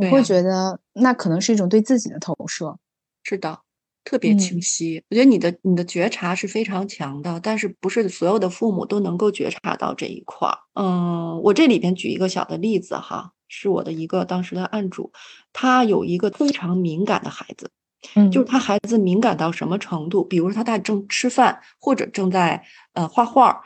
[0.01, 2.79] 我会觉得那可能是一种对自己的投射。
[3.23, 3.61] 是的，
[4.05, 5.05] 特别清嗯晰。
[5.11, 10.59] 我觉得你的你的觉察是非常强的，但是不是所有的父母都能够觉察到这一块儿。
[10.75, 15.13] 嗯，我这里边举一个小的例子哈，是我的一个当时的案主，
[15.53, 17.71] 他有一个非常敏感的孩子，
[18.15, 20.25] 嗯，就是他孩子敏感到什么程度？
[20.25, 23.63] 比如说他在正吃饭或者正在呃画画，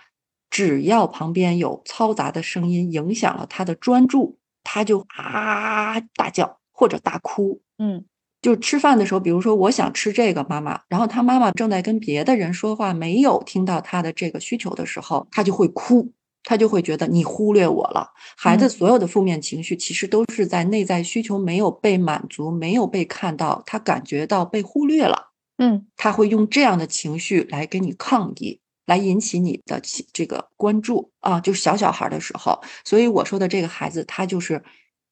[0.50, 7.60] 只要旁边有嘈杂的声音影响了他的专注，他就啊大叫或者大哭。
[7.78, 8.04] 嗯
[8.42, 18.12] 就吃饭的时候，比如说我想吃这个妈妈，然后他妈妈正在跟别的人说话，没有听到他的这个需求的时候，他就会哭，他就会觉得你忽略我了。
[18.36, 28.60] 孩子嗯所有的负面情绪其实都是在内在需求没有被满足、没有被看到，他感觉到被忽略了，嗯他会用这样的情绪来跟你抗议。
[28.86, 34.62] 来引起你的起这个关注啊，就是小小孩的时候，所以我说的这个孩子，他就是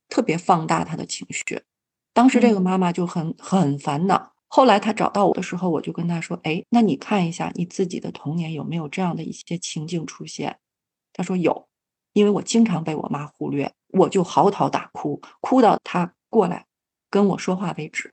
[0.09, 1.63] 特别放大他的情绪。
[2.13, 4.33] 当时这个嗯妈妈就很很烦恼。
[4.55, 10.59] 后来她找到我的时候，我就跟她说：“哎，那你看一下你自己的童年有没有这样的一些情境出现？”
[11.15, 11.67] 他说有，
[12.13, 16.67] 因为我经常被我妈忽略，我就嚎啕大哭，哭到他过来
[17.09, 18.13] 跟我说话为止。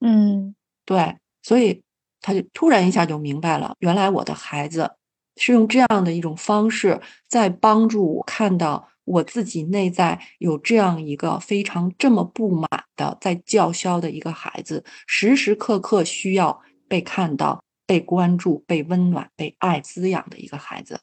[0.00, 0.54] 嗯
[0.86, 1.82] 对，所以
[2.26, 4.90] 他就突然一下就明白了，原来我的孩子
[5.36, 20.98] 是用这样的一种方式，在帮助我看到我自己内在有这样一个非常这么不满的，在叫嚣的一个孩子，时时刻刻需要被看到、被关注、被温暖、被爱滋养的一个孩子。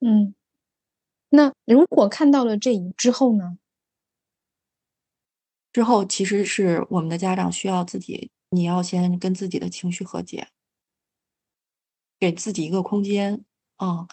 [0.00, 0.34] 嗯。
[1.28, 3.58] 那如果看到了这一之后呢？
[5.70, 10.48] 之后其实是我们的家长需要自己，你要先跟自己的情绪和解，
[12.18, 13.44] 给自己一个空间，
[13.76, 14.06] 啊、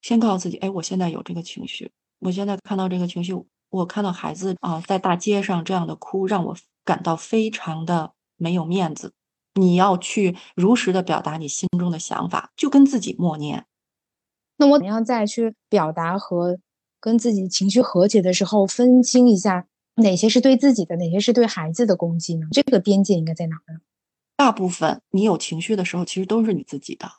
[0.00, 3.34] 先告诉自己，哎，我现在有这个情绪，我现在看到这个情绪，
[3.70, 9.12] 我看到孩子啊、在大街上这样的哭，让我感到非常的没有面子。
[9.54, 13.66] 你要去如实的表达你心中的想法，就跟自己默念。
[14.56, 16.58] 那我怎样再去表达和
[17.00, 19.66] 跟自己情绪和解的时候，分清一下
[20.02, 22.46] 哪些是对自己的，哪些是对孩子的攻击呢？
[22.52, 23.80] 这个边界应该在哪儿呢？
[24.36, 27.10] 大部分你有情绪的时候，其实都是你自己的。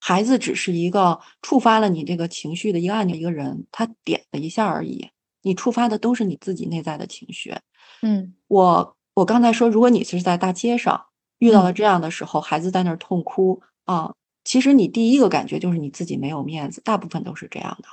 [0.00, 5.08] 孩子只是一个触发了你这个情绪的一个按钮，一个人他点了一下而已。
[5.42, 7.54] 你触发的都是你自己内在的情绪。
[8.02, 11.06] 嗯我我刚才说，如果你是在大街上
[11.38, 14.12] 遇到了嗯这样的时候，孩子在那儿痛哭啊，
[14.44, 17.88] 其实你第一个感觉就是你自己没有面子，大部分都是这样的。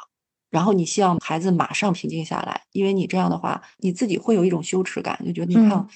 [0.51, 5.87] 然后你希望孩子马上平静下来，因为你这样的话，你自己会有一种羞耻感，就觉得你看嗯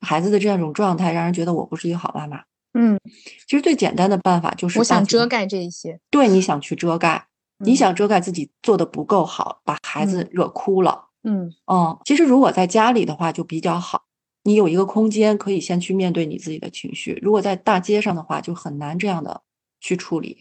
[0.00, 2.42] 孩子的这样一种状态，让人觉得我不是一个好妈妈。
[2.74, 3.00] 嗯，
[3.46, 5.98] 其实最简单的办法就是我想遮盖这一些。
[6.10, 7.26] 对，你想去遮盖，
[7.58, 11.06] 你嗯想遮盖自己做的不够好，把孩子嗯惹哭了。
[11.22, 14.04] 嗯嗯，其实如果在家里的话就比较好，
[14.44, 17.18] 你有一个空间可以先去面对你自己的情绪。
[17.20, 19.42] 如果在大街上的话，就很难这样的
[19.80, 20.38] 去处理。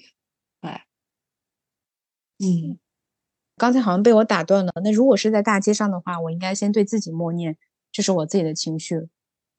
[0.62, 0.72] 对，
[2.40, 2.78] 嗯，
[3.60, 4.72] 刚才好像被我打断了。
[4.84, 7.56] 那如果是在大街上的话，我应该先对自己默念，
[7.92, 9.10] 这是我自己的情绪。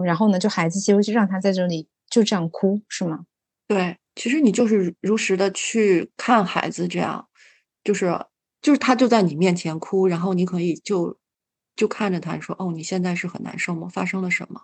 [0.05, 3.27] 然后呢，就孩子就就让他在这里就这样哭，是吗？
[3.69, 7.29] 对，其实你就是如实的去看孩子，这样
[7.85, 8.19] 就是
[8.63, 11.19] 就是他就在你面前哭，然后你可以就
[11.77, 13.89] 就看着他说，哦，你现在是很难受吗？
[13.89, 14.63] 发生了什么？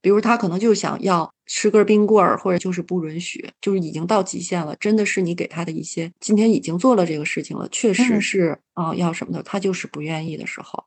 [0.00, 4.76] 比如他可能就想要吃根冰棍儿，或者就是不允许，就是已经到极限了。
[4.76, 10.84] 真的是你给他的一些，今天已经做了这个事情了，确实嗯是啊、要什么的，他就是不愿意的时候，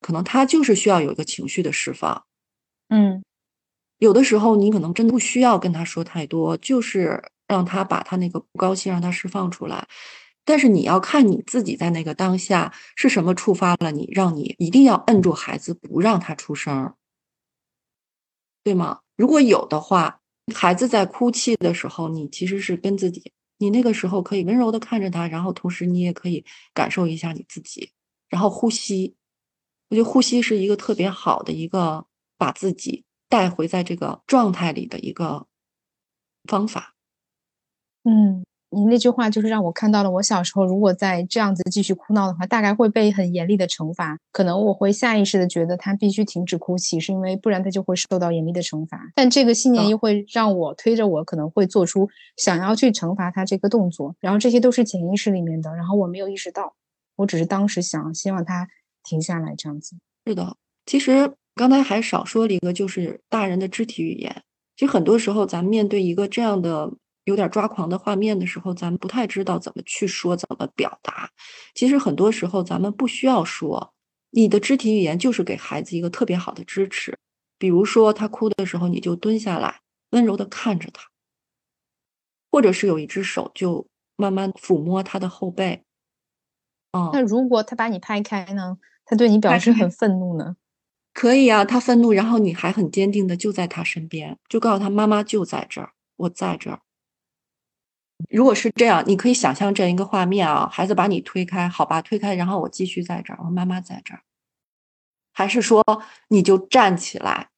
[0.00, 2.24] 可能他就是需要有一个情绪的释放。
[2.88, 3.22] 嗯
[3.98, 9.86] 有的时候你可能真的不需要跟他说太多，就是让他把他那个不高兴让他释放出来。
[10.44, 16.94] 但是你要看你自己在那个当下是什么触发了你，让你一定要摁住孩子，不让他出声儿，
[18.64, 18.98] 对吗？
[19.16, 20.20] 如果有的话，
[20.54, 27.90] 孩子在哭泣的时候，你其实是跟自己，你那个时候可以温柔的看着他，然后同时你也可以感受一下你自己，
[28.28, 29.14] 然后呼吸。
[29.90, 32.06] 我觉得呼吸是一个特别好的一个
[32.38, 35.46] 把自己带回在这个状态里的一个
[36.48, 36.94] 方法。
[38.04, 38.44] 嗯。
[38.74, 44.18] 你那句话就是让我看到了，我小时候如果再这样子继续哭闹的话，大概会被很严厉的惩罚。
[44.32, 49.12] 可能我会下意识的觉得他必须停止哭泣，是因为不然他就会受到严厉的惩罚。
[49.14, 54.14] 但这个信念又会让我推着我，可能会做出想要去惩罚他这个动作。
[54.20, 56.74] 然后这些都是潜意识里面的，然后我没有意识到，
[57.16, 58.68] 我只是当时想希望他
[59.02, 59.96] 停下来这样子。
[60.26, 60.56] 是的，
[60.86, 64.42] 其实刚才还少说了一个，就是大人的肢体语言。
[64.76, 66.92] 其实很多时候咱们面对一个这样的。
[67.24, 71.30] 有点抓狂的画面的时候，咱们不太知道怎么去说，怎么表达。
[71.74, 73.92] 其实很多时候，咱们不需要说，
[74.30, 77.18] 你的肢体语言就是给孩子一个特别好的支持。
[77.58, 81.04] 比如说他哭的时候，你就蹲下来，温柔的看着他，
[82.50, 85.84] 或者是有一只手就慢慢抚摸他的后背。
[86.92, 88.78] 哦，那如果他把你拍开呢？
[89.06, 90.56] 他对你表示很愤怒呢？
[91.14, 96.80] 可以啊，他愤怒，然后你还很坚定的就在他身边，就告诉他妈妈就在这儿，我在这儿。
[98.30, 104.22] 如果是这样，你可以想象这样一个画面啊，孩子把你推开，好吧，推开，然后我继续在这儿，我妈妈在这儿，
[105.32, 105.84] 还是说
[106.28, 107.48] 你就站起来，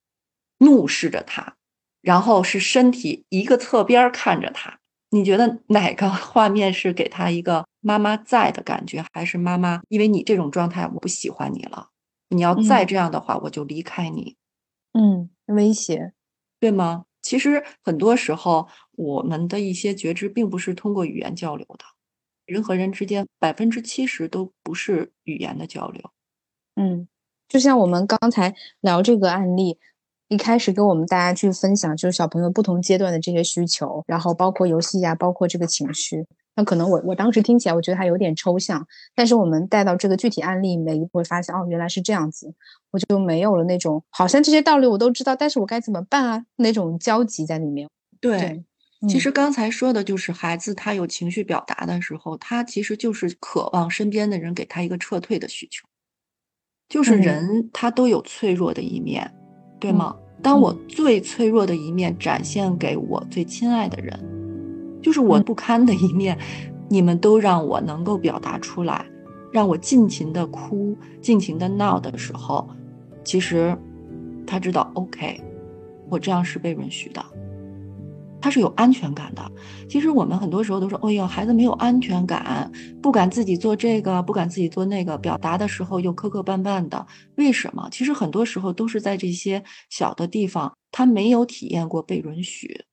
[0.58, 1.56] 怒视着他，
[2.00, 4.78] 然后是身体一个侧边看着他，
[5.10, 11.90] 你觉得哪个 画面是给他一个妈妈在的感觉，还是妈妈因为你这种状态我不喜欢你了，
[12.30, 14.36] 你要再这样的话我就离开你，
[14.94, 16.12] 嗯，威胁，
[16.58, 17.04] 对吗？
[17.26, 21.84] 其实很多时候，我们的一些觉知并不是通过语言交流的，
[22.46, 26.12] 人和人之间百分之七十都不是语言的交流。
[26.76, 27.08] 嗯，
[27.48, 29.76] 就像我们刚才聊这个案例，
[30.28, 36.26] 一开始跟我们大家去分享，就是小朋友不同阶段的这些需求，然后包括游戏呀，包括这个情绪。
[36.56, 42.54] 那可能我我当时听起来，我觉得还有点抽象，但是我们带到这个具体案例，每一步会发现，哦，原来是这样子，
[42.90, 46.46] 我就没有了那种好像这些道理我都知道，但是我该怎么办啊？
[46.56, 47.86] 那种焦急在里面。
[48.20, 48.64] 对，
[49.06, 55.86] 其实刚才说的就是孩子他有情绪表达的时候，他其实就是渴望身边的人给他一个撤退的需求，
[56.88, 59.30] 就是人他都有脆弱的一面，
[59.78, 60.16] 对吗？
[60.42, 64.45] 当我最脆弱的一面展现给我最亲爱的人。
[65.06, 66.36] 就是我不堪的一面，
[66.88, 69.06] 你们都让我能够表达出来，
[69.52, 72.68] 让我尽情的哭、尽情的闹的时候，
[73.22, 73.78] 其实
[74.44, 75.40] 他知道，OK，
[76.10, 77.24] 我这样是被允许的，
[78.40, 79.48] 他是有安全感的。
[79.88, 82.68] 其实我们很多时候都说，哎呦，孩子没有安全感，
[83.00, 87.06] 不敢自己做这个，不敢自己做那个，表达的时候又磕磕绊绊的。
[87.36, 87.88] 为什么？
[87.92, 92.85] 其实很多时候都是在这些小的地方，他没有体验过被允许。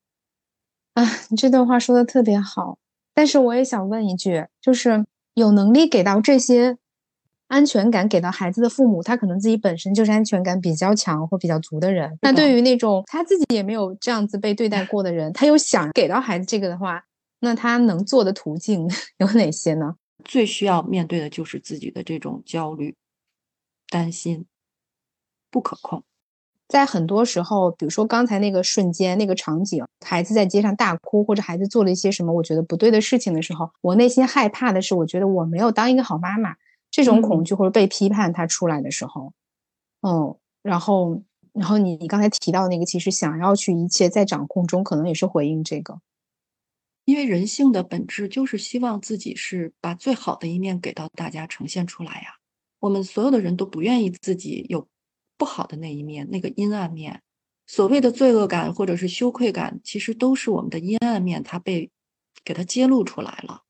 [0.94, 2.78] 啊，你这段话说的特别好，
[3.14, 6.78] 但是我也想问一句，就是有能力给到这些
[7.48, 12.18] 安全感给到孩子的父母，他可能自己本身就是安全感比较强或比较足的人。
[12.22, 17.04] 那对于那种他自己也没有这样子被对待过的人，他又想给到孩子这个的话，
[17.40, 19.96] 那他能做的途径 有哪些呢？
[20.24, 22.96] 最需要面对的就是自己的这种焦虑、
[23.90, 24.46] 担心、
[25.50, 26.04] 不可控。
[26.74, 36.56] 在很多时候，比如说刚才那个瞬间、那个场景，孩子在街上大哭，或者孩子做了一些什么我觉得不对的事情的时候，我内心害怕的是，我觉得我没有当一个好妈妈，
[36.90, 39.34] 这种恐惧或者被批判，他出来的时候，
[40.02, 41.22] 嗯，然后，
[41.54, 46.00] 然后你你刚才提到那个，其实想要去一切在掌控中，可能也是回应这个，
[47.06, 52.40] 因为人性的本质就是希望自己是把最好的一面给到大家呈现出来呀。
[52.80, 54.88] 我们所有的人都不愿意自己有。
[55.38, 57.22] 不好的那一面，那个阴暗面，
[57.68, 61.90] 所谓的罪恶感或者是羞愧感，其实都是我们的阴暗面，它被
[62.44, 63.62] 给它揭露出来了。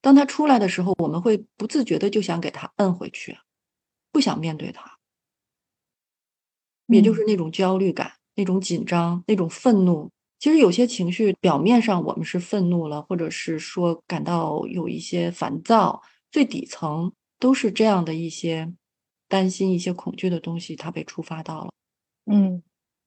[0.00, 3.38] 当它出来的时候，我们会不自觉的就想给它摁回去，
[4.10, 4.98] 不想面对它，
[6.88, 10.10] 也就是那种焦虑感、那种紧张、那种愤怒。
[10.40, 16.02] 其实有些情绪表面上我们是愤怒了，或者是说感到有一些烦躁，
[16.32, 18.72] 最底层都是这样的一些。
[19.32, 21.70] 担心一些恐惧的东西，它被触发到了。
[22.26, 22.62] 嗯，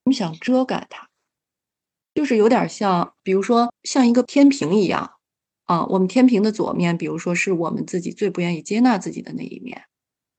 [0.06, 1.08] 我们想遮盖它，
[2.16, 5.18] 就是有点像，比如说像一个天平一样
[5.66, 5.86] 啊。
[5.86, 9.84] 我们天平的左面，比如说是我们自己最不愿意接纳自己的那一面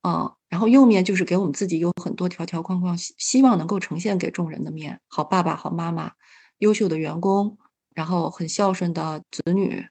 [0.02, 5.00] 啊，然后右面就是给我们自己有很多条条框框，希希望能够呈现给众人的面。
[5.06, 6.14] 好爸爸，好妈妈，
[6.58, 7.56] 优秀的员工，
[7.94, 9.86] 然后很孝顺的子女，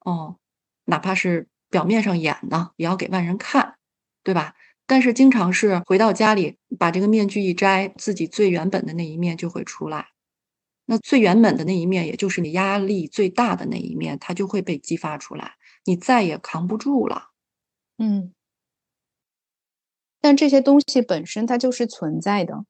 [0.00, 0.38] 哦，
[0.86, 3.76] 哪怕是表面上演的，也要给外人看，
[4.24, 4.54] 对吧？
[4.88, 10.06] 但是经常是回到家里，把这个面具一摘，自己最原本的那一面就会出来。
[10.86, 17.28] 那最原本的那一面，也就是你压力最大的那一面，它就会被激发出来，你再也扛不住了。
[17.98, 18.32] 嗯。
[20.24, 22.64] 但这些东西本身它就是存在的，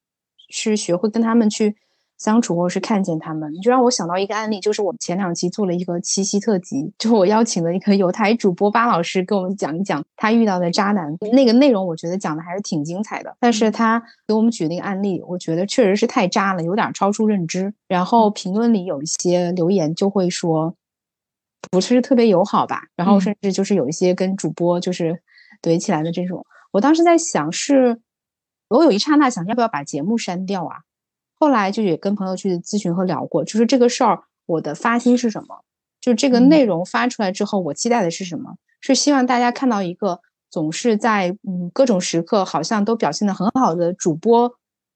[0.51, 1.77] 是学会跟他们去。
[2.19, 13.37] 相处，或是看见他们，你就让我想到一个案例，就是我们前两期做了一个七夕特辑，就我邀请了一个有台主播巴老师跟我们讲一讲他遇到的渣男，那个内容我觉得讲的还是挺精彩的。
[13.39, 17.73] 但是他给我们举那个案例，我觉得确实是太渣了，有点超出认知。
[17.87, 20.75] 然后评论里有一些留言就会说，
[21.71, 25.23] 不是特别友好吧，然后甚至就是有一些跟主播就是
[25.63, 26.45] 怼起来的这种。
[26.73, 28.01] 我当时在想，是
[28.69, 30.79] 我有一刹那想要不要把节目删掉啊？
[31.39, 35.63] 后来就也跟朋友去咨询和聊过，就是这个事儿，我的发心是什么？
[36.01, 38.57] 就这个内容发出来之后，我期待的是什么？
[38.81, 40.21] 是希望大家看到一个
[40.51, 44.53] 总是在嗯各种时刻好像都表现的很好的主播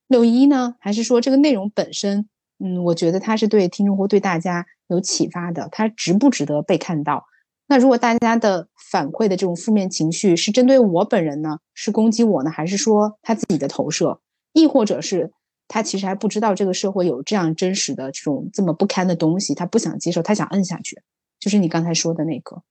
[0.09, 0.77] 六一呢？
[0.79, 2.29] 还是说这个内容本身，
[2.59, 7.27] 嗯，我觉得它是对听众或对大家有启发的，它值不值得被看到？
[7.69, 11.59] 那如果大家的反馈的这种负面情绪是针对我本人呢？
[11.75, 12.51] 是攻击我呢？
[12.51, 14.21] 还是说他自己的投射？
[14.53, 15.33] 亦或者是？
[15.73, 21.01] 他其实还不知道这个社会有这样真实的这种这么不堪的东西，他不想接受，他想摁下去，
[21.41, 22.63] 就是你刚才说的那个。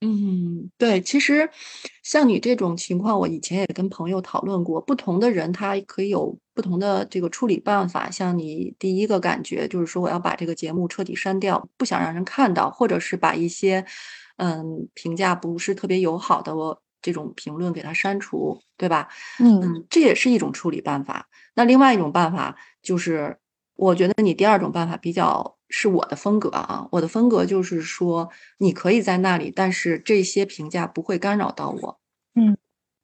[0.00, 1.50] 嗯，对，其实
[2.04, 8.08] 像你这种情况，我以前也跟朋友讨论过，不同的人他可以有不同的这个处理办法。
[8.10, 13.84] 像你第一个感觉就是说，我要把这个节目彻底删掉，不想让人看到，或者是把一些
[14.36, 16.82] 嗯评价不是特别友好的我。
[17.06, 19.06] 这种评论给它删除，对吧？
[19.38, 21.28] 嗯，这也是一种处理办法。
[21.54, 23.38] 那另外一种办法就是，
[23.76, 26.88] 我觉得你第二种办法比较是我的风格啊。
[26.90, 28.28] 我的风格就是说，
[28.58, 32.00] 你可以在那里，但是这些评价不会干扰到我。
[32.34, 32.56] 嗯，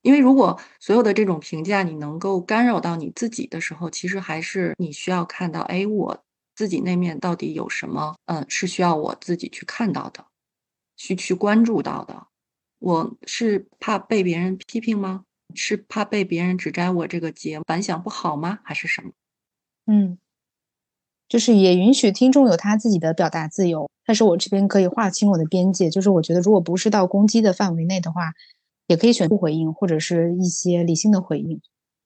[0.02, 6.24] 因为如果所有的这种评价你能够干扰到你自己的时候，其实还是你需要看到，哎，我
[6.56, 8.16] 自己那面到底有什么？
[8.26, 10.26] 嗯，是需要我自己去看到的，
[10.96, 12.26] 去去关注到的。
[12.82, 15.24] 我是怕被别人批评吗？
[15.54, 18.58] 是怕被别人指摘我这个节反响不好吗？
[18.64, 19.12] 还是什么？
[19.86, 20.18] 嗯，
[21.28, 25.88] 就是也允许听众有他自己的表达自由，但是我这边可以划清我的边界。
[25.88, 28.32] 就是我觉得，如果不是到攻击的范围内的话，
[28.88, 31.60] 也可以选不回应，或者是一些理性的回应。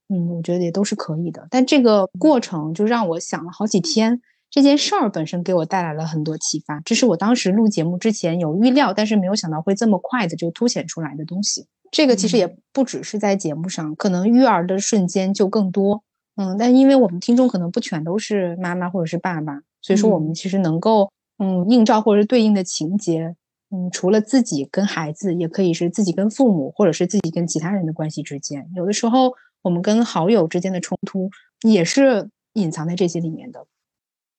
[0.09, 1.49] 嗯，我觉得也都是可以的。
[1.51, 4.21] 但这个过程就让我想了好几天。
[4.57, 11.67] 这件事儿本身给我带来了很多启发，这是我当时录节目之前有预料，但是没有想到会这么快的就凸显出来的东西。
[11.91, 16.03] 这个其实也不只是在节目上，可能育儿的瞬间就更多。
[16.37, 23.37] 嗯，但因为我们听众可能不全都是妈妈或者是爸爸，所以说我们其实能够嗯映照或者对应的情节，
[23.71, 28.67] 嗯，除了自己跟孩子，也可以是自己跟父母，或者是自己跟其他人的关系之间。
[28.75, 31.29] 有的时候我们跟好友之间的冲突
[31.63, 33.67] 也是隐藏在这些里面的。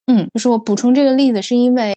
[0.07, 1.93] 嗯，就是我补充这个例子，是因为，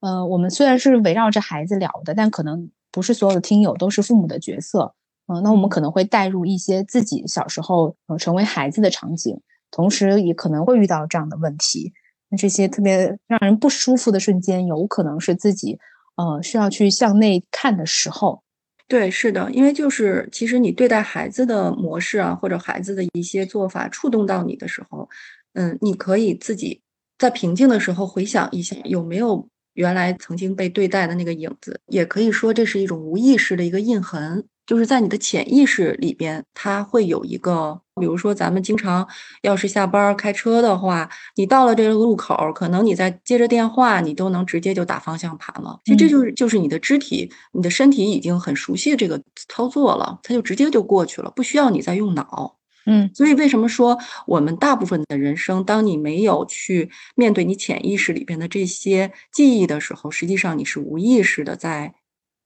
[0.00, 4.94] 呃，我们虽然是围绕着孩子聊的，但可能不是所有的听友都是父母的角色，
[5.26, 9.38] 嗯，那我们可能会带入一些自己小时候呃成为孩子的场景，
[9.70, 11.92] 同时也可能会遇到这样的问题。
[12.30, 15.78] 那这些特别让人不舒服的瞬间，有可能是自己
[16.16, 18.42] 呃需要去向内看的时候。
[18.88, 25.10] 对，是的，因为就是其实你对待孩子的模式啊，或者孩子的一些做法触动到你的时候，
[25.52, 26.80] 嗯，你可以自己。
[27.22, 31.80] 在平静的时候回想一下，有没有原来曾经被对待的那个影子？
[31.86, 37.80] 也可以说这是一种无意识的一个印痕，就是在你的潜意识里边，它会有一个。
[38.00, 39.06] 比如说，咱们经常
[39.42, 45.78] 要是下班开车的话，你到了这个路口，可能你在接着电话，你都能直接就打方向盘了。
[45.84, 52.56] 其实这就是就是你的肢体，你的身体已经很熟悉这个操作了，它就直接就过去了，不需要你再用脑。
[52.86, 61.94] 嗯，所以为什么说我们大部分的人生，当你没有去面对你潜意识里边的这些记忆的时候，实际上你是无意识的在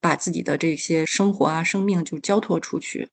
[0.00, 3.08] 把自己的这些生活啊、生命就交托出去，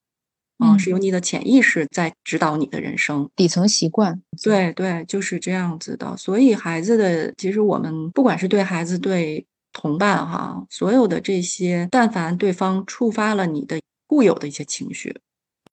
[0.63, 4.21] 嗯，是由你的潜意识在指导你的人生底层习惯。
[4.43, 6.15] 对对，就是这样子的。
[6.17, 15.15] 所以孩子的，其实我们不管是对孩子、对同伴哈，所有的这些，但凡对方触发了你的固有的一些情绪。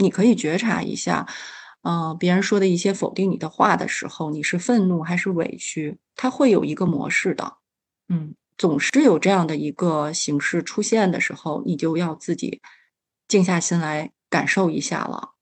[0.01, 1.27] 你可以觉察一下，
[1.83, 5.99] 嗯，别人说的一些否定你的话的时候，你是愤怒还是委屈？
[6.17, 7.59] 它会有一个模式的，
[8.09, 12.61] 嗯，总是有这样的一个形式出现的时候，你就要自己
[13.29, 15.35] 静下心来感受一下了。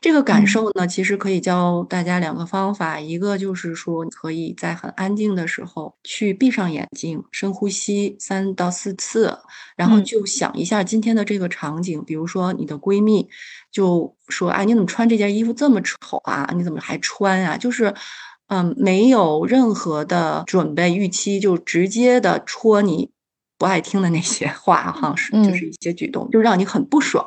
[0.00, 9.38] 这个感受呢，其实可以教大家两个方法，一个就是说，可以在很安静的时候去闭上眼睛，深呼吸三到四次，
[9.76, 13.28] 然后就想一下今天的这个场景，比如说你的闺蜜
[13.70, 16.50] 就说：“哎，你怎么穿这件衣服这么丑啊？
[16.56, 17.94] 你怎么还穿啊？”就是
[18.48, 23.10] 嗯，没有任何的准备预期，就直接的戳你
[23.58, 27.26] 不爱听的那些话，哈，是就是一些举动，就让你很不爽，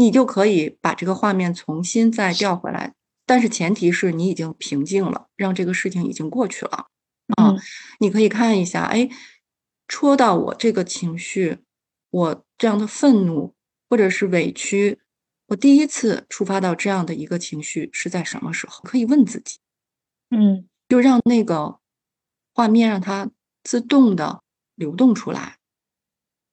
[0.00, 2.94] 你就可以把这个画面重新再调回来，
[3.26, 6.86] 但是前提是你已经平静了，让这个事情已经过去了，
[7.36, 7.54] 啊，
[7.98, 9.10] 你可以看一下，哎，
[9.86, 11.58] 戳到我这个情绪，
[12.08, 13.54] 我这样的愤怒
[13.90, 15.00] 或者是委屈，
[15.48, 18.80] 我第一次触发到这样的一个情绪是在什么时候？
[18.82, 19.58] 可以问自己。
[20.30, 21.78] 嗯，就让那个
[22.54, 23.28] 画面让它
[23.62, 24.40] 自动的
[24.76, 25.58] 流动出来。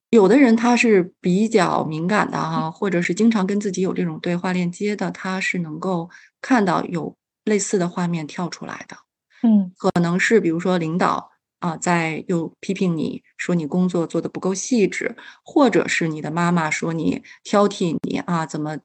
[0.09, 6.09] 有的人他是比较敏感的哈，或者是经常跟自己有这种对话链接的，他是能够
[6.41, 8.95] 看到有类似的画面跳出来的。
[9.43, 11.29] 嗯，可能是比如说领导
[11.59, 18.77] 啊，在又批评你说你工作做的不够细致，或者是你的妈妈说你挑剔你啊，怎么？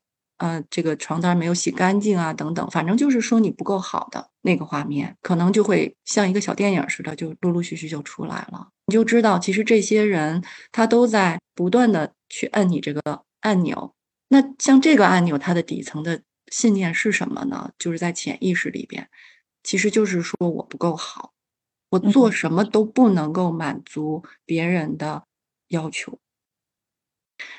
[0.43, 8.67] 呃，这个床单没有洗干净啊，等等，反正就是说你不够好的那个画面，可能就会像一个小电影似的，就陆陆续续就出来了。
[8.87, 13.95] 你就知道，其实这些人他都在不断的去摁你这个按钮。
[14.31, 16.21] 那像这个按钮，它的底层的
[16.51, 17.71] 信念是什么呢？
[17.79, 19.09] 就是在潜意识里边，
[19.63, 21.35] 其实就是说我不够好，
[21.91, 25.23] 我做什么都不能够满足别人的
[25.69, 26.19] 要求。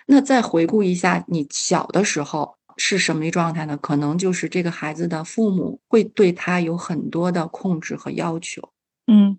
[0.05, 2.57] 那再回顾一下你小的时候。
[2.77, 3.77] 是什么状态呢？
[3.77, 8.71] 可能就是这个孩子的父母会对他有很多的控制和要求。
[9.07, 9.37] 嗯，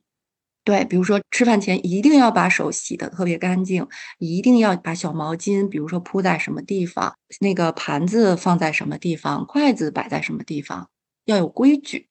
[0.64, 3.86] 对，比如说吃饭前一定要把手洗得特别干净，
[4.18, 10.88] 一定要把小毛巾，比如说铺在什么地方，那个盘子放在什么地方，筷子摆在什么地方，
[11.24, 12.08] 要有规矩。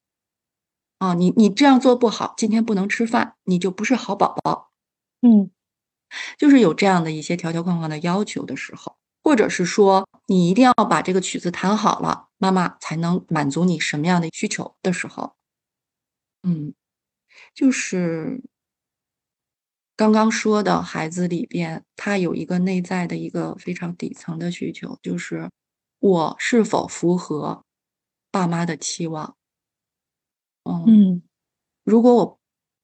[1.00, 4.72] 啊，你你这样做不好，今天不能吃饭，你就不是好宝宝。
[5.22, 5.52] 嗯，
[6.38, 8.96] 就是有这样的一些条条框框的要求的时候。
[9.24, 15.36] 或者是说，你一定要把这个曲子弹好了，妈妈才能满足你什么样的需求的时候，
[16.44, 16.74] 嗯，
[17.56, 18.44] 就是
[19.96, 25.50] 刚刚说的孩子里边，他有一个内在的一个非常底层的需求，就是
[26.00, 27.64] 我是否符合
[28.30, 29.38] 爸妈的期望？
[30.66, 31.24] 嗯，
[31.86, 32.40] 如果我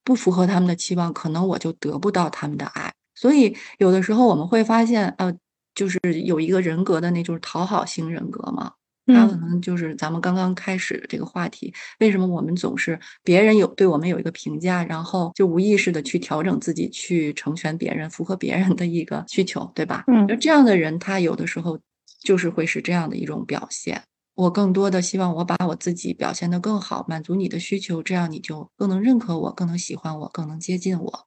[0.05, 2.93] 不符合他们的期望，可能我就得不到他们的爱。
[3.13, 5.37] 所以有的时候我们会发现，呃。
[5.79, 8.73] 就是有一个人格的那种讨好型人格嘛，
[9.05, 20.03] 他可能就是咱们刚刚开始这个话题，为什么我们总是别人有对我们有一个评价，然后就无意识的去调整自己，去成全别人，符合别人的一个需求，对吧？
[20.07, 21.79] 嗯，就这样的人，他有的时候
[22.21, 24.03] 就是会是这样的一种表现。
[24.35, 31.25] 我更多的希望我把我自己表现得更好，满足你的需求，这样你就更能认可我，更能喜欢我，更能接近我。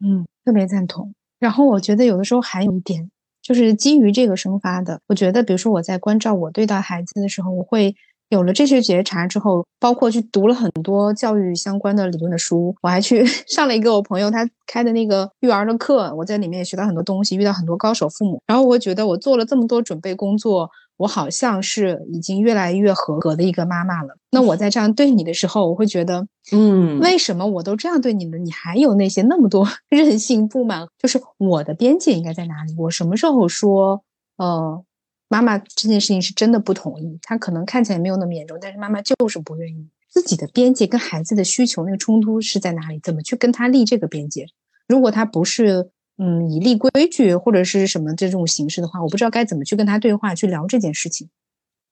[0.00, 1.14] 嗯，特别赞同。
[1.42, 3.10] 然后我觉得有的时候还有一点，
[3.42, 5.00] 就是基于这个生发的。
[5.08, 7.96] 我觉得，比如说我在关照我对待孩子的时候，我会
[8.28, 18.40] 有了这些觉察之后，包括去读了很多教育相关的理论的书，我还去 上了一个我朋友他开的那个育儿的课，我在里面也学到很多东西，遇到很多高手父母。
[18.46, 20.70] 然后我觉得我做了这么多准备工作。
[20.96, 24.16] 我好像是已经越来越合格的一个妈妈了。
[24.30, 30.86] 那我在这样对你的时候，我会觉得，嗯，为什么我都这样对你了，你还有那些那么多 任性不满？
[30.98, 32.74] 就是我的边界应该在哪里？
[32.78, 34.04] 我什么时候说，
[34.36, 34.84] 呃，
[35.28, 37.18] 妈妈这件事情是真的不同意？
[37.22, 39.88] 她可能看起来没有那么严重，但是妈妈就是不愿意。
[40.08, 43.00] 自己的边界跟孩子的需求那个冲突是在哪里？
[43.02, 44.46] 怎么去跟他立这个边界？
[44.86, 45.90] 如果他不是。
[46.22, 51.28] 嗯，以立规矩或者是什么这种形式的话，我不知道该怎么去跟他对话，去聊这件事情。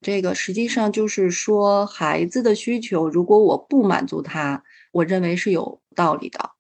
[0.00, 4.62] 这个实际上就是说，孩子的需求，如果我不满足他，
[4.92, 6.52] 我认为是有道理的。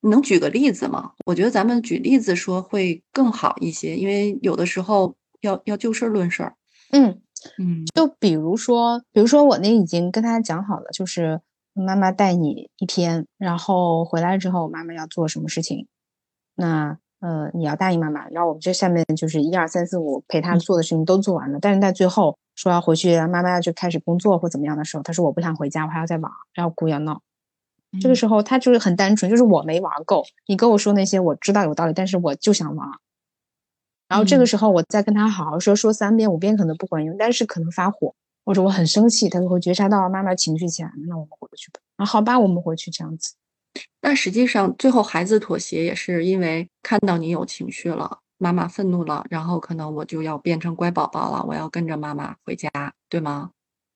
[0.00, 1.12] 你能举个例子吗？
[1.24, 6.56] 我觉得咱们举例子说会更好一些，因为有的时候要要就事论事儿。
[6.90, 7.22] 嗯
[7.58, 11.40] 嗯，就比如说，比如说我那已经跟他讲好了，就是
[11.72, 15.86] 妈妈带你一天，然后回来之后，妈妈要做什么事情。
[16.56, 27.22] 那呃，你要答应妈妈，然后我们这下面就是一二三四五陪他做的事情都做完了，但是在最后说要回去，妈妈要去开始工作或怎么样的时候，他说我不想回家，我还要再玩，然后哭要闹。
[28.00, 32.88] 这个时候他就是很单纯，就是我没玩够，你跟我说那些我知道有道理，但是我就想玩。
[34.08, 41.80] 然后这个时候我再跟他好好说，说三遍五遍可能不管用，但是可能发火或者我很生气，他就会觉察到妈妈情绪起来了，那我们回去吧。
[41.96, 43.34] 啊，好吧，我们回去这样子。
[44.00, 52.70] 那实际上，最后孩子妥协也是因为看到你有情绪了，妈妈愤怒了，然后可能我就要变成乖宝宝了，我要跟着妈妈回家，
[53.08, 53.50] 对吗？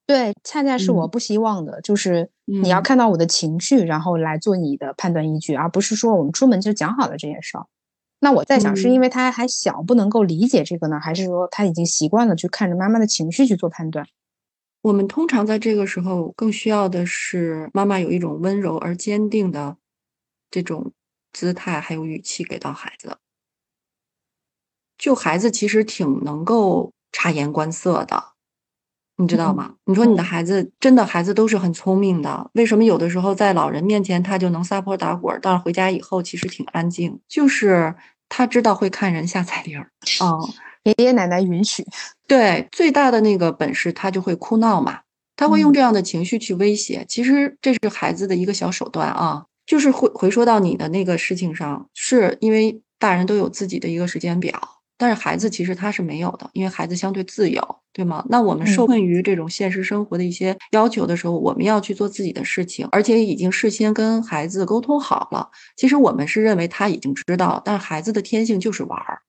[0.07, 7.67] 对，恰恰是我不希望的，就是你要看到我的情绪，然后来做你的判断依据，而不是说我们出门就讲好了这件事儿。
[8.19, 14.05] 那我在想，是因为他还小，不能够理解这个呢，还是说他已经习惯了去看着妈妈的情绪去做判断？
[14.83, 19.77] 我们通常在这个时候更需要的是妈妈有一种温柔而坚定的
[20.51, 20.93] 这种
[21.33, 23.19] 姿态，还有语气给到孩子。
[24.97, 28.33] 就孩子其实挺能够察言观色的，
[29.17, 29.77] 你知道吗？
[29.85, 37.21] 你说你的孩子真的孩子都是很聪明的，为什么有的时候在老人面前他就能撒泼打滚，但是回家以后其实挺安静？
[37.29, 37.95] 就是
[38.31, 39.91] 他知道会看人下彩铃儿
[40.23, 40.41] 嗯，
[40.85, 41.85] 爷爷奶奶允许。
[42.27, 45.01] 对，最大的那个本事他就会哭闹嘛，
[45.37, 47.05] 他会用这样的情绪去威胁。
[47.07, 54.59] 其实这是孩子的一个小手段啊，就是回回说到你的那个事情上，是因为大人都有自己的一个时间表。
[54.97, 58.25] 但是孩子其实他是没有的，因为孩子相对自由，对吗？
[58.29, 65.51] 那我们受困于这种现实生活的一些要求的时候，我们要去做自己的事情，而且已经事先跟孩子沟通好了。
[65.77, 69.23] 其实我们是认为他已经知道，但是孩子的天性就是玩儿，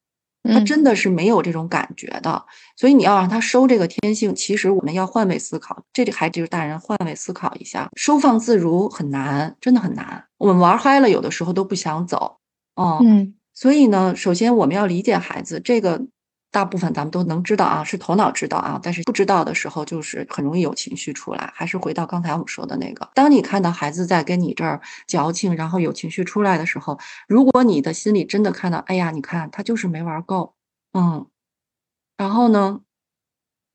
[0.44, 2.46] 他真的是没有这种感觉的。
[2.78, 10.26] 所以你要让他收这个天性，其实我们要换位思考，这里还就是大人换位思考一下，收放自如很难，真的很难。
[10.38, 12.38] 我们玩嗨了，有的时候都不想走，
[12.76, 13.34] 哦，嗯。
[13.54, 16.02] 所以呢，首先我们要理解孩子，这个
[16.52, 21.50] 大部分咱们都能知道啊，是头脑知道啊，但是不知道的时候，就是很容易有情绪出来。
[21.56, 30.54] 还是回到刚才我们说的那个，当你看到孩子在跟你这儿矫情，然后有情绪出来的时候，如果你的心里真的看到，哎呀，你看他就是没玩够，
[30.94, 31.26] 嗯，
[32.18, 32.82] 然后呢，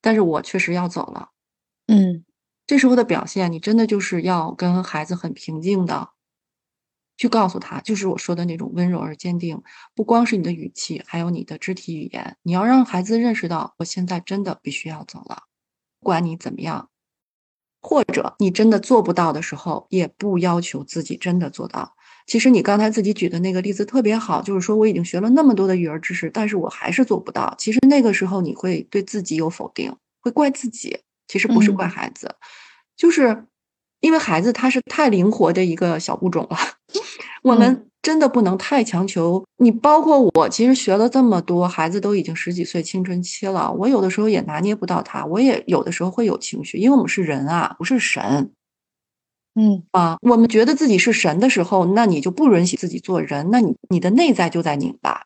[0.02, 1.30] 但是我确实要走了，
[1.88, 2.24] 嗯，
[2.66, 6.10] 这时候的表现，你真的就是要跟孩子很平静的。
[7.16, 9.62] 去告诉他，就是我说的那种温柔而坚定，
[9.94, 12.36] 不光是你的语气，还有你的肢体语言。
[12.42, 15.44] 你要让孩子认识到，我现在真的必须要走了，
[15.98, 16.90] 不管你怎么样，
[17.80, 21.94] 或者你真的做不到的时候，也不要求自己真的做到。
[22.26, 27.54] 其实你刚才自己举的那个例子特别好，就是说我已经学了那么多的育儿知识，但是我还是做不到。
[27.56, 30.98] 其实那个时候你会对自己有否定，会怪自己，
[31.28, 32.34] 其实不是怪孩子，
[32.94, 33.46] 就是。
[34.06, 36.56] 因为孩子他是太灵活的一个小物种了，
[37.42, 39.68] 我们真的不能太强求你。
[39.68, 48.52] 包括我，其实学了这么多，孩子都已经十几岁青春期了，我有的时候也拿捏不到他，我也有的时候会有情绪，因为我们是人啊，不是神。
[49.56, 55.24] 嗯啊，我们觉得自己是神的时候，那你就不允许自己做人，那你你的内在就在拧巴。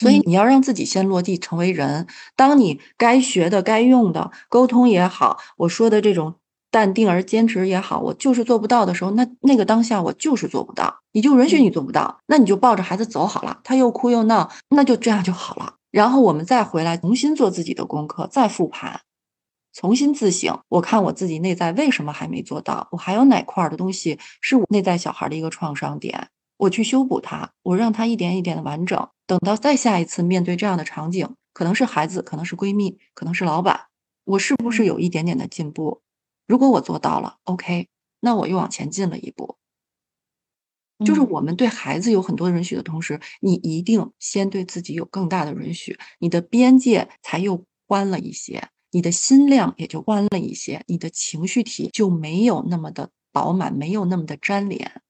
[0.00, 2.08] 所以你要让自己先落地成为人。
[2.34, 6.34] 当你该学的、该用的沟通也好，我说的这种。
[6.70, 13.60] 淡定而坚持也好，我就是做不到的时候，那那个当下我就是做不到，你就允许你做不到，那你就抱着孩子走好了。
[13.64, 15.74] 他又哭又闹，那就这样就好了。
[15.90, 19.00] 然后我们再回来重新做自己的功课，再复盘，
[19.72, 20.60] 重新自省。
[20.68, 29.08] 我看我自己内在为什么还没做到，我还有哪块的东西是我内在小孩的一个创伤点，我去修补它，我让它一点一点的完整。
[29.26, 33.86] 等到再下一次面对这样的场景，可能是孩子，可能是闺蜜，可能是老板，
[34.24, 36.02] 我是不是有一点点的进步？
[36.46, 37.88] 如果我做到了，OK，
[38.20, 39.56] 那我又往前进了一步。
[41.04, 55.02] 就是我们对孩子有很多允许的同时，你一定先对自己有更大的允许，你的边界才又宽了一些，你的心量也就宽了一些，你的情绪体就没有那么的饱满，没有那么的粘连。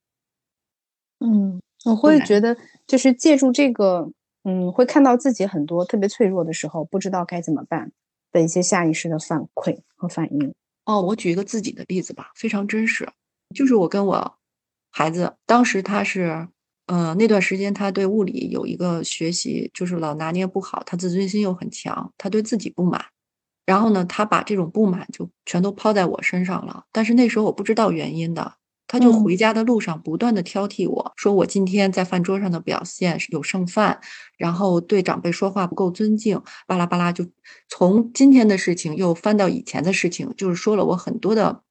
[1.20, 2.57] 嗯，我会觉得
[2.89, 4.11] 就是借助这个，
[4.43, 7.93] 嗯，会看到自己很多特别脆弱的时候，不知道该怎么办
[8.32, 10.53] 的一些下意识的反馈和反应。
[10.87, 13.09] 哦，我举一个自己的例子吧，非常真实。
[13.55, 14.37] 就是我跟我
[14.91, 16.49] 孩子，当时他是，
[16.87, 23.05] 呃，那段时间他对物理有一个学习，就是老拿捏不好，他自尊心又很强，他对自己不满。
[23.66, 26.84] 然后呢，他把这种不满就全都抛在我身上了。
[26.93, 28.55] 但是那时候我不知道原因的。
[28.87, 34.01] 他就回家的路上不断的挑剔我说我今天在饭桌上的表现有剩饭，
[34.39, 37.26] 然后对长辈说话不够尊敬，巴拉巴拉就
[37.68, 41.62] 从今天的事情又翻到以前的事情，就是说了我很多的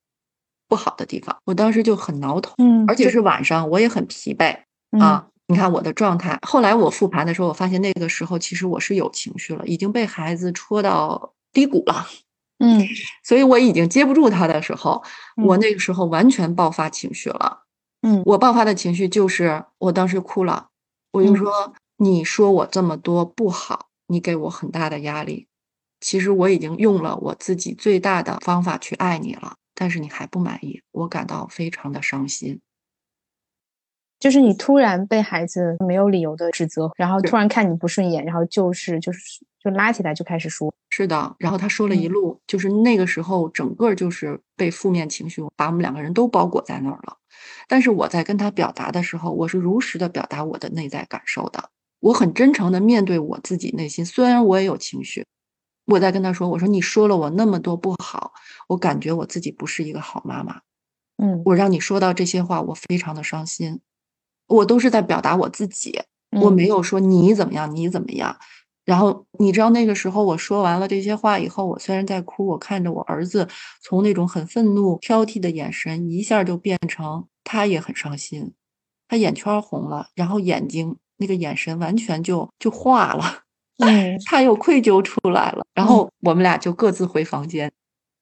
[0.67, 1.37] 不好的地方。
[1.45, 4.57] 我当时就很挠头，嗯，而且是晚上，我也很疲惫
[4.99, 5.27] 啊。
[5.47, 6.39] 你看我的状态。
[6.41, 12.07] 后来我复盘的时候，我发现那个时候其实我是有情绪了，已经被孩子戳到低谷了。
[12.59, 12.85] 嗯，
[13.23, 15.03] 所以我已经接不住他的时候，
[15.35, 17.63] 我那个时候完全爆发情绪了。
[18.01, 20.69] 嗯，我爆发的情绪就是我当时哭了，
[21.11, 25.47] 我就说：“你说我这么多不好，你给我很大的压力。
[25.99, 32.61] 其实我已经用了我自己最大的方法去爱你了，但是你还不满意，我感到非常的伤心。”
[34.17, 39.19] 就是你突然被孩子没有理由的指责，然后突然看你不顺眼，然后就是就是
[39.65, 40.71] 就拉起来就开始说。
[40.91, 47.17] 是的，然后他说了一路，就是那个时候整个就是被负面情绪把我们两个人都包裹在那儿了。
[47.67, 55.25] 但是我在跟他表达的时候，我是如实的表达我的内在感受的，我很真诚的面对我自己内心，虽然我也有情绪，
[55.85, 58.31] 我在跟他说：“我说你说了我那么多不好，
[58.69, 60.61] 我感觉我自己不是一个好妈妈。
[61.17, 63.81] 嗯，我让你说到这些话，我非常的伤心。
[64.47, 65.99] 我都是在表达我自己，
[66.41, 68.37] 我没有说你怎么样，你怎么样。
[68.85, 73.47] 然后你知道那个时候我说完了这些话以后，我虽然在哭，我看着我儿子
[73.81, 78.53] 从那种很愤怒、挑剔的眼神，一下就变成他也很伤心，
[79.07, 83.41] 他眼圈红了，然后眼睛那个眼神完全就就化了。
[83.79, 87.69] ”嗯，他又愧疚出来了，然后我们俩就各自回房间，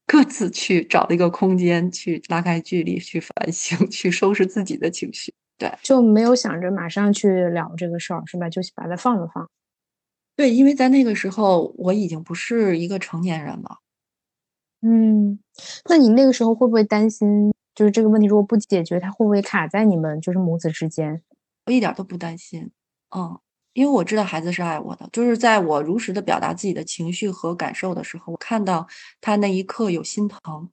[0.06, 5.32] 各自去找了一个空间去拉开距离，去反省，去收拾自己的情绪。
[5.56, 8.48] 对，就没有想着马上去聊这个事儿，是吧？
[8.50, 9.48] 就把它放了放。
[10.36, 13.78] 对，因为在那个时候我已经不是一个成年人了。
[14.82, 15.38] 嗯，
[15.88, 21.22] 那你那个时候会不会担心，就是这个问题如果不解决，它会不会卡在你们就是母子之间？
[21.66, 22.70] 我一点都不担心。
[23.16, 23.38] 嗯。
[23.74, 28.86] 因为我知道孩子是爱我的，就是在我如实的表达自己的情绪和感受的时候，我看到
[29.20, 30.70] 他那一刻有心疼，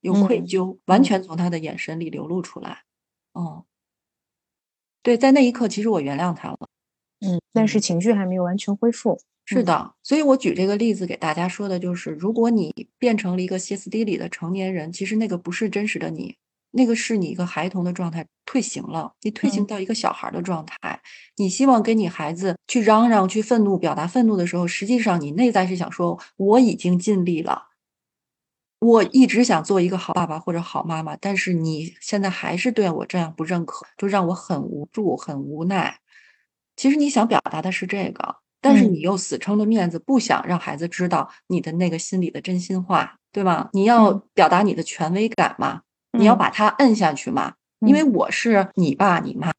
[0.00, 2.84] 有愧疚，完全从他的眼神里流露出来。
[3.34, 3.66] 哦，
[5.04, 6.58] 对，在那一刻，其实我原谅他了。
[7.20, 9.18] 嗯，但是情绪还没有完全恢复。
[9.44, 16.36] 是的，所以我举这个例子给大家说的就是，如果你变成了一个歇斯底里的成年人，其实那个不是真实的你。
[16.70, 21.00] 那个是你一个孩童的状态，退行了，你退行到一个小孩的状态。
[21.36, 27.68] 你希望跟你孩子去嚷嚷、去愤怒、表达愤怒的时候，实际上你内在是想说：“我已经尽力了，
[28.80, 35.98] 我一直想做一个好爸爸或者好妈妈，但是你现在还是对我这样不认可，就让我很无助、很无奈。”
[36.78, 43.68] 其实你想表达的是这个，但是你又死撑着面子，不想让孩子知道你的那个心里的真心话，对吧？
[43.72, 45.82] 你要表达你的权威感嘛。
[46.12, 47.54] 你要把他摁下去嘛？
[47.80, 49.52] 因为我是你爸你妈，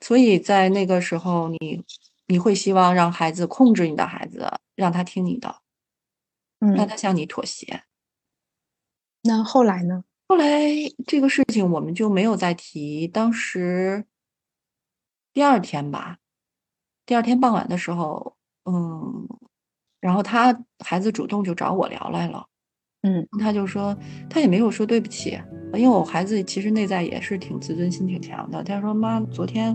[0.00, 1.82] 所以在那个时候，你
[2.26, 4.46] 你会希望让孩子控制你的孩子，
[4.76, 5.62] 让他听你的，
[6.60, 7.84] 让他向你妥协。
[9.22, 10.04] 那后来呢？
[10.28, 10.46] 后来
[11.06, 13.08] 这个事情我们就没有再提。
[13.08, 14.04] 当时
[15.32, 16.18] 第二天吧，
[17.08, 18.36] 第二天傍晚的时候，
[18.66, 19.26] 嗯，
[19.98, 20.54] 然后他
[20.84, 22.44] 孩子主动就找我聊来了。
[23.00, 23.96] 嗯，他就说，
[24.28, 25.40] 他也没有说对不起，
[25.72, 28.62] 因为我孩子其实内在也是挺自尊心挺强的。
[28.62, 29.74] 他说妈，昨天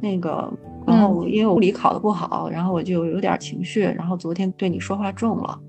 [0.00, 0.50] 那个，
[0.86, 5.60] 然后因为我物理考的不好，然后我就有点情绪，然后昨天对你说话重了，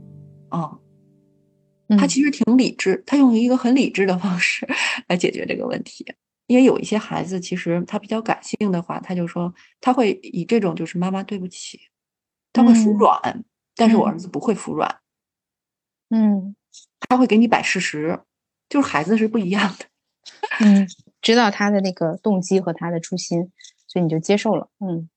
[0.48, 0.80] 啊，
[2.00, 4.66] 他其实挺理智，他用一个很理智的方式
[5.10, 6.06] 来解决这个问题。
[6.48, 11.80] 因为有一些孩子其实他比较感性的话，他就说他会以这种就是妈妈对不起，
[12.54, 13.44] 他会服软，
[13.76, 15.00] 但是我儿子不会服软，
[16.10, 16.56] 嗯。
[17.10, 18.22] 他会给你摆事实，
[18.70, 19.86] 就是孩子是不一样的。
[20.64, 20.88] 嗯，
[21.22, 23.52] 知道他的那个动机和他的初心，
[23.88, 24.70] 所以你就接受了。
[24.80, 25.10] 嗯，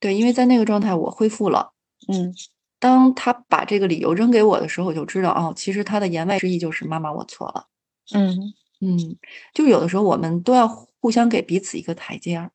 [0.00, 1.72] 对，因为在那个状态我恢复了。
[2.08, 2.32] 嗯，
[2.78, 7.66] 当他把这个理由扔给我的时候，我就知道哦，其实他的言外之意就是妈妈我错了。
[8.14, 9.16] 嗯嗯，
[9.54, 10.68] 就有的时候我们都要
[11.00, 12.50] 互相给彼此一个台阶儿。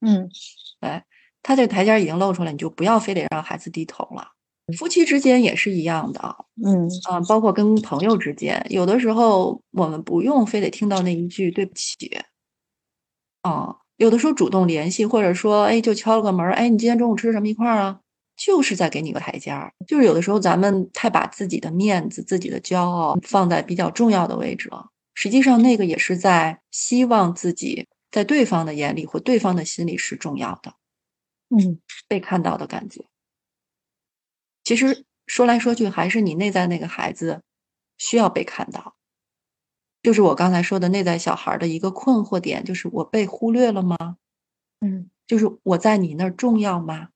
[0.00, 0.30] 嗯，
[0.80, 1.02] 对
[1.42, 4.28] 他这个台阶已经露出来，你就不要非得让孩子低头了。
[4.78, 6.20] 夫妻之间也是一样的，
[6.64, 12.18] 嗯啊，包括跟朋友之间，有的时候我们不用非得听到那一句对不起，
[13.42, 18.00] 啊，有的时候主动联系，或者说，哎，就敲了个门，哎，你今天中午吃什么一块儿啊？
[18.36, 19.72] 就是在给你个台阶儿。
[19.86, 30.74] 就是有的时候咱们太把自己的面子、自己的骄傲放在比较重要的位置了，实际上那个也是在希望自己在对方的眼里或对方的心里是重要的，
[31.48, 33.04] 嗯，被看到的感觉。
[34.64, 37.42] 其实说来说去，还是你内在那个孩子
[37.98, 38.96] 需要被看到。
[40.02, 43.96] 就是我刚才说的内在小孩的一个困惑点，就是我被忽略了吗？
[44.80, 47.08] 嗯，就是我在你那儿重要吗？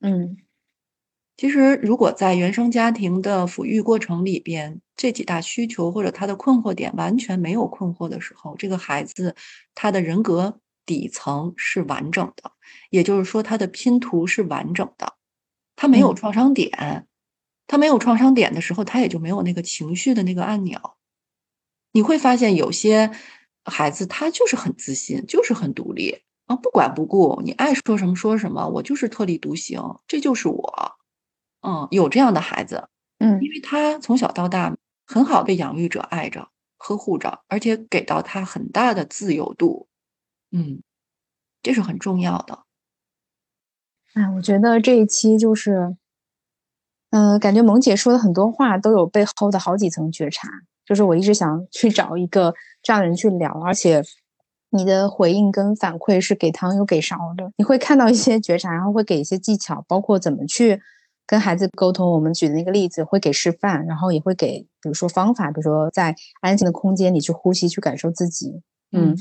[0.00, 0.38] 嗯，
[1.42, 9.34] 其实如果在原生家庭的抚育过程里边，这几大需求或者他的困惑点完全没有困惑的时候，这个孩子
[9.74, 12.52] 他的人格底层是完整的，
[12.90, 15.14] 也就是说他的拼图是完整的。
[15.74, 17.08] 他没有创伤点，
[17.66, 20.78] 他没有创伤点的时候，他也就没有那个情绪的那个按钮。
[21.90, 23.10] 你会发现，有些
[23.64, 31.01] 孩子他就是很自信，就是很独立啊，不管不顾，你爱说什么说什么，我就是特立独行，这就是我。
[31.62, 32.88] 嗯，有这样的孩子，
[33.18, 39.88] 嗯，因为他从小到大很好被养育者爱着、呵护着，而且给到他很大的自由度，
[40.50, 40.82] 嗯，
[41.62, 42.64] 这是很重要的。
[44.14, 45.96] 哎，我觉得这一期就是，
[47.10, 50.48] 嗯，感觉萌姐说的很多话都有背后的好几层觉察。
[50.84, 52.52] 就是我一直想去找一个
[52.82, 54.02] 这样的人去聊，而且
[54.70, 57.52] 你的回应跟反馈是给糖有给勺的。
[57.56, 60.82] 你会看到一些觉察，然后会给一些技巧，包括怎么去
[61.26, 68.60] 跟孩子沟通，我们举的那个例子会给示范，然后也会给，比如说方法，比如说在安静的空间里去呼吸，去感受自己。
[68.90, 69.16] 嗯，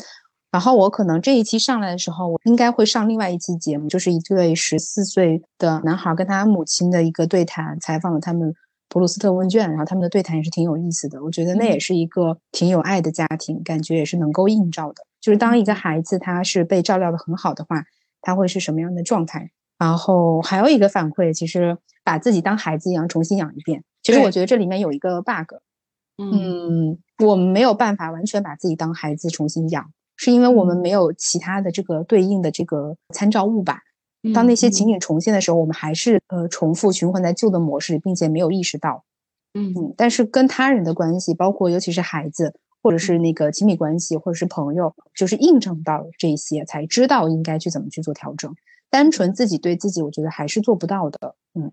[0.51, 8.53] 然后我可能这一期上来的时候，我应该会上另外一期节目，就是一对十四岁的男孩跟他母亲的一个对谈，采访了他们
[8.89, 11.23] 普鲁斯特问卷，然后他们的对谈也是挺有意思的。
[11.23, 15.05] 我觉得那也是一个挺有爱的家庭，感觉也是能够映照的。
[15.21, 17.85] 就是当一个孩子他是被照料的很好的话，
[18.21, 19.51] 他会是什么样的状态？
[19.81, 21.77] 然后还有一个反馈，其实。
[22.03, 23.83] 把自己当孩子一样重新养一遍。
[24.01, 25.53] 其实我觉得这里面有一个 bug，
[26.17, 33.81] 嗯，我们没有办法完全把自己当孩子重新养，是因为我们没有其他的这个对应的这个参照物吧。
[34.33, 39.05] 当那些情景重现的时候，我们还是呃重复循环在旧的模式里，并且没有意识到。
[39.53, 39.93] 嗯嗯。
[39.95, 48.55] 但是跟他人的关系，包括尤其是孩子，或者是那个亲密关系，或者是朋友，就是印证到这些，才知道应该去怎么去做调整。
[48.91, 51.35] 单纯自己对自己，我觉得还是做不到的。
[51.55, 51.71] 嗯。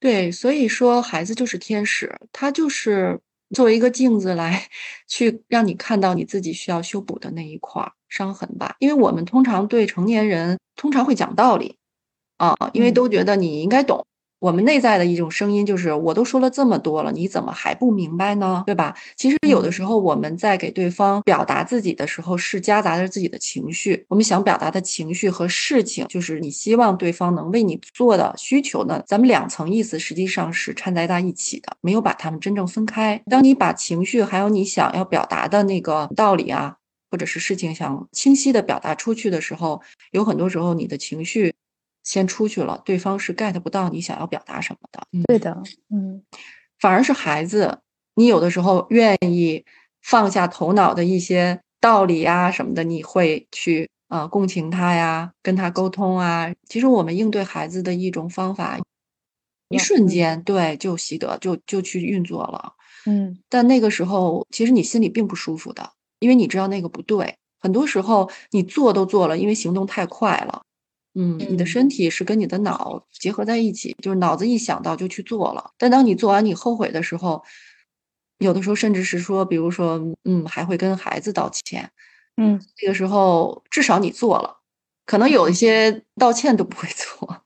[0.00, 3.20] 对，所以说孩子就是天使，他就是
[3.54, 4.68] 作为一个镜子来
[5.06, 8.76] 去让你看到你自己需要修补的那一块伤痕吧。
[8.80, 11.76] 因为我们通常对成年人通常会讲道理，
[12.38, 14.04] 啊，因为都觉得你应该懂。
[14.42, 18.64] 我们内在的一种声音就是，我都说了这么多了，你怎么还不明白呢？
[18.66, 18.92] 对吧？
[19.16, 24.04] 其实有的时候我们在给对方表达自己的时候，是夹杂着自己的情绪。
[24.08, 33.22] 我们想表达的情绪和事情，就是你希望对方能为你做的需求呢，咱们两层意思实际上是掺杂在一起的，没有把它们真正分开。
[33.30, 36.74] 当你把情绪还有你想要表达的那个道理啊，
[37.12, 39.80] 或者是事情想清晰的表达出去的时候，
[40.10, 41.54] 有很多时候你的情绪。
[42.02, 45.06] 先出去了，对方是 get 不到你想要表达什么的。
[45.28, 46.22] 对的，嗯，
[46.78, 47.78] 反而是孩子，
[48.14, 49.64] 你有的时候愿意
[50.02, 56.52] 放下头脑的一些道理呀什么的，你会去呃共情他呀，跟他沟通啊。
[56.68, 58.78] 其实我们应对孩子的一种方法，
[59.68, 62.72] 一瞬间对就习得就就去运作了。
[63.06, 67.36] 嗯，但那个时候其实你心里并不舒服的，因为你知道那个不对。
[67.60, 70.62] 很多时候你做都做了，因为行动太快了。
[71.14, 75.70] 嗯，你的身体是跟你的脑结合在一起，就是脑子一想到就去做了。
[75.78, 77.42] 但当你做完你后悔的时候，
[78.38, 81.90] 有的时候甚至是说，比如说，嗯，还会跟孩子道歉。
[82.36, 84.56] 嗯，这个时候至少你做了，
[85.04, 87.42] 可能有一些道歉都不会做。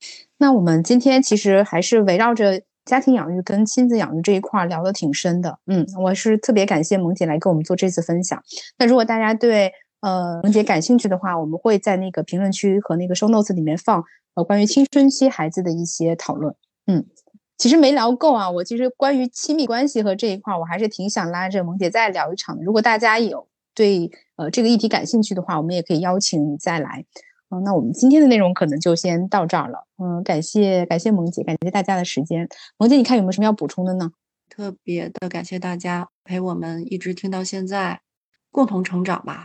[0.38, 5.58] 那我们今天其实还是围绕着家庭养育跟亲子养育这一块聊的挺深的。
[5.66, 8.42] 嗯，我是特别感谢萌姐来跟我们做这次分享。
[8.78, 16.54] 那如果大家对呃，萌姐感兴趣的话，我们会在那个评论区和那个 show notes 里面放呃关于青春期孩子的一些讨论。
[16.86, 17.04] 嗯，
[17.56, 22.62] 其实没聊够啊，我其实关于亲密关系和这一块，我还是挺想拉着萌姐再聊一场的。
[22.62, 27.04] 如果大家有对呃这个议题感兴趣的话，我们也可以邀请你再来。
[27.48, 29.86] 嗯，那我们今天的内容可能就先到这儿了。
[29.98, 32.48] 嗯，感谢感谢萌姐，感谢大家的时间。
[32.76, 34.10] 萌姐，你看有没有什么要补充的呢？
[34.48, 38.00] 特别的感谢大家陪我们一直听到现在，
[38.50, 39.44] 共同成长吧。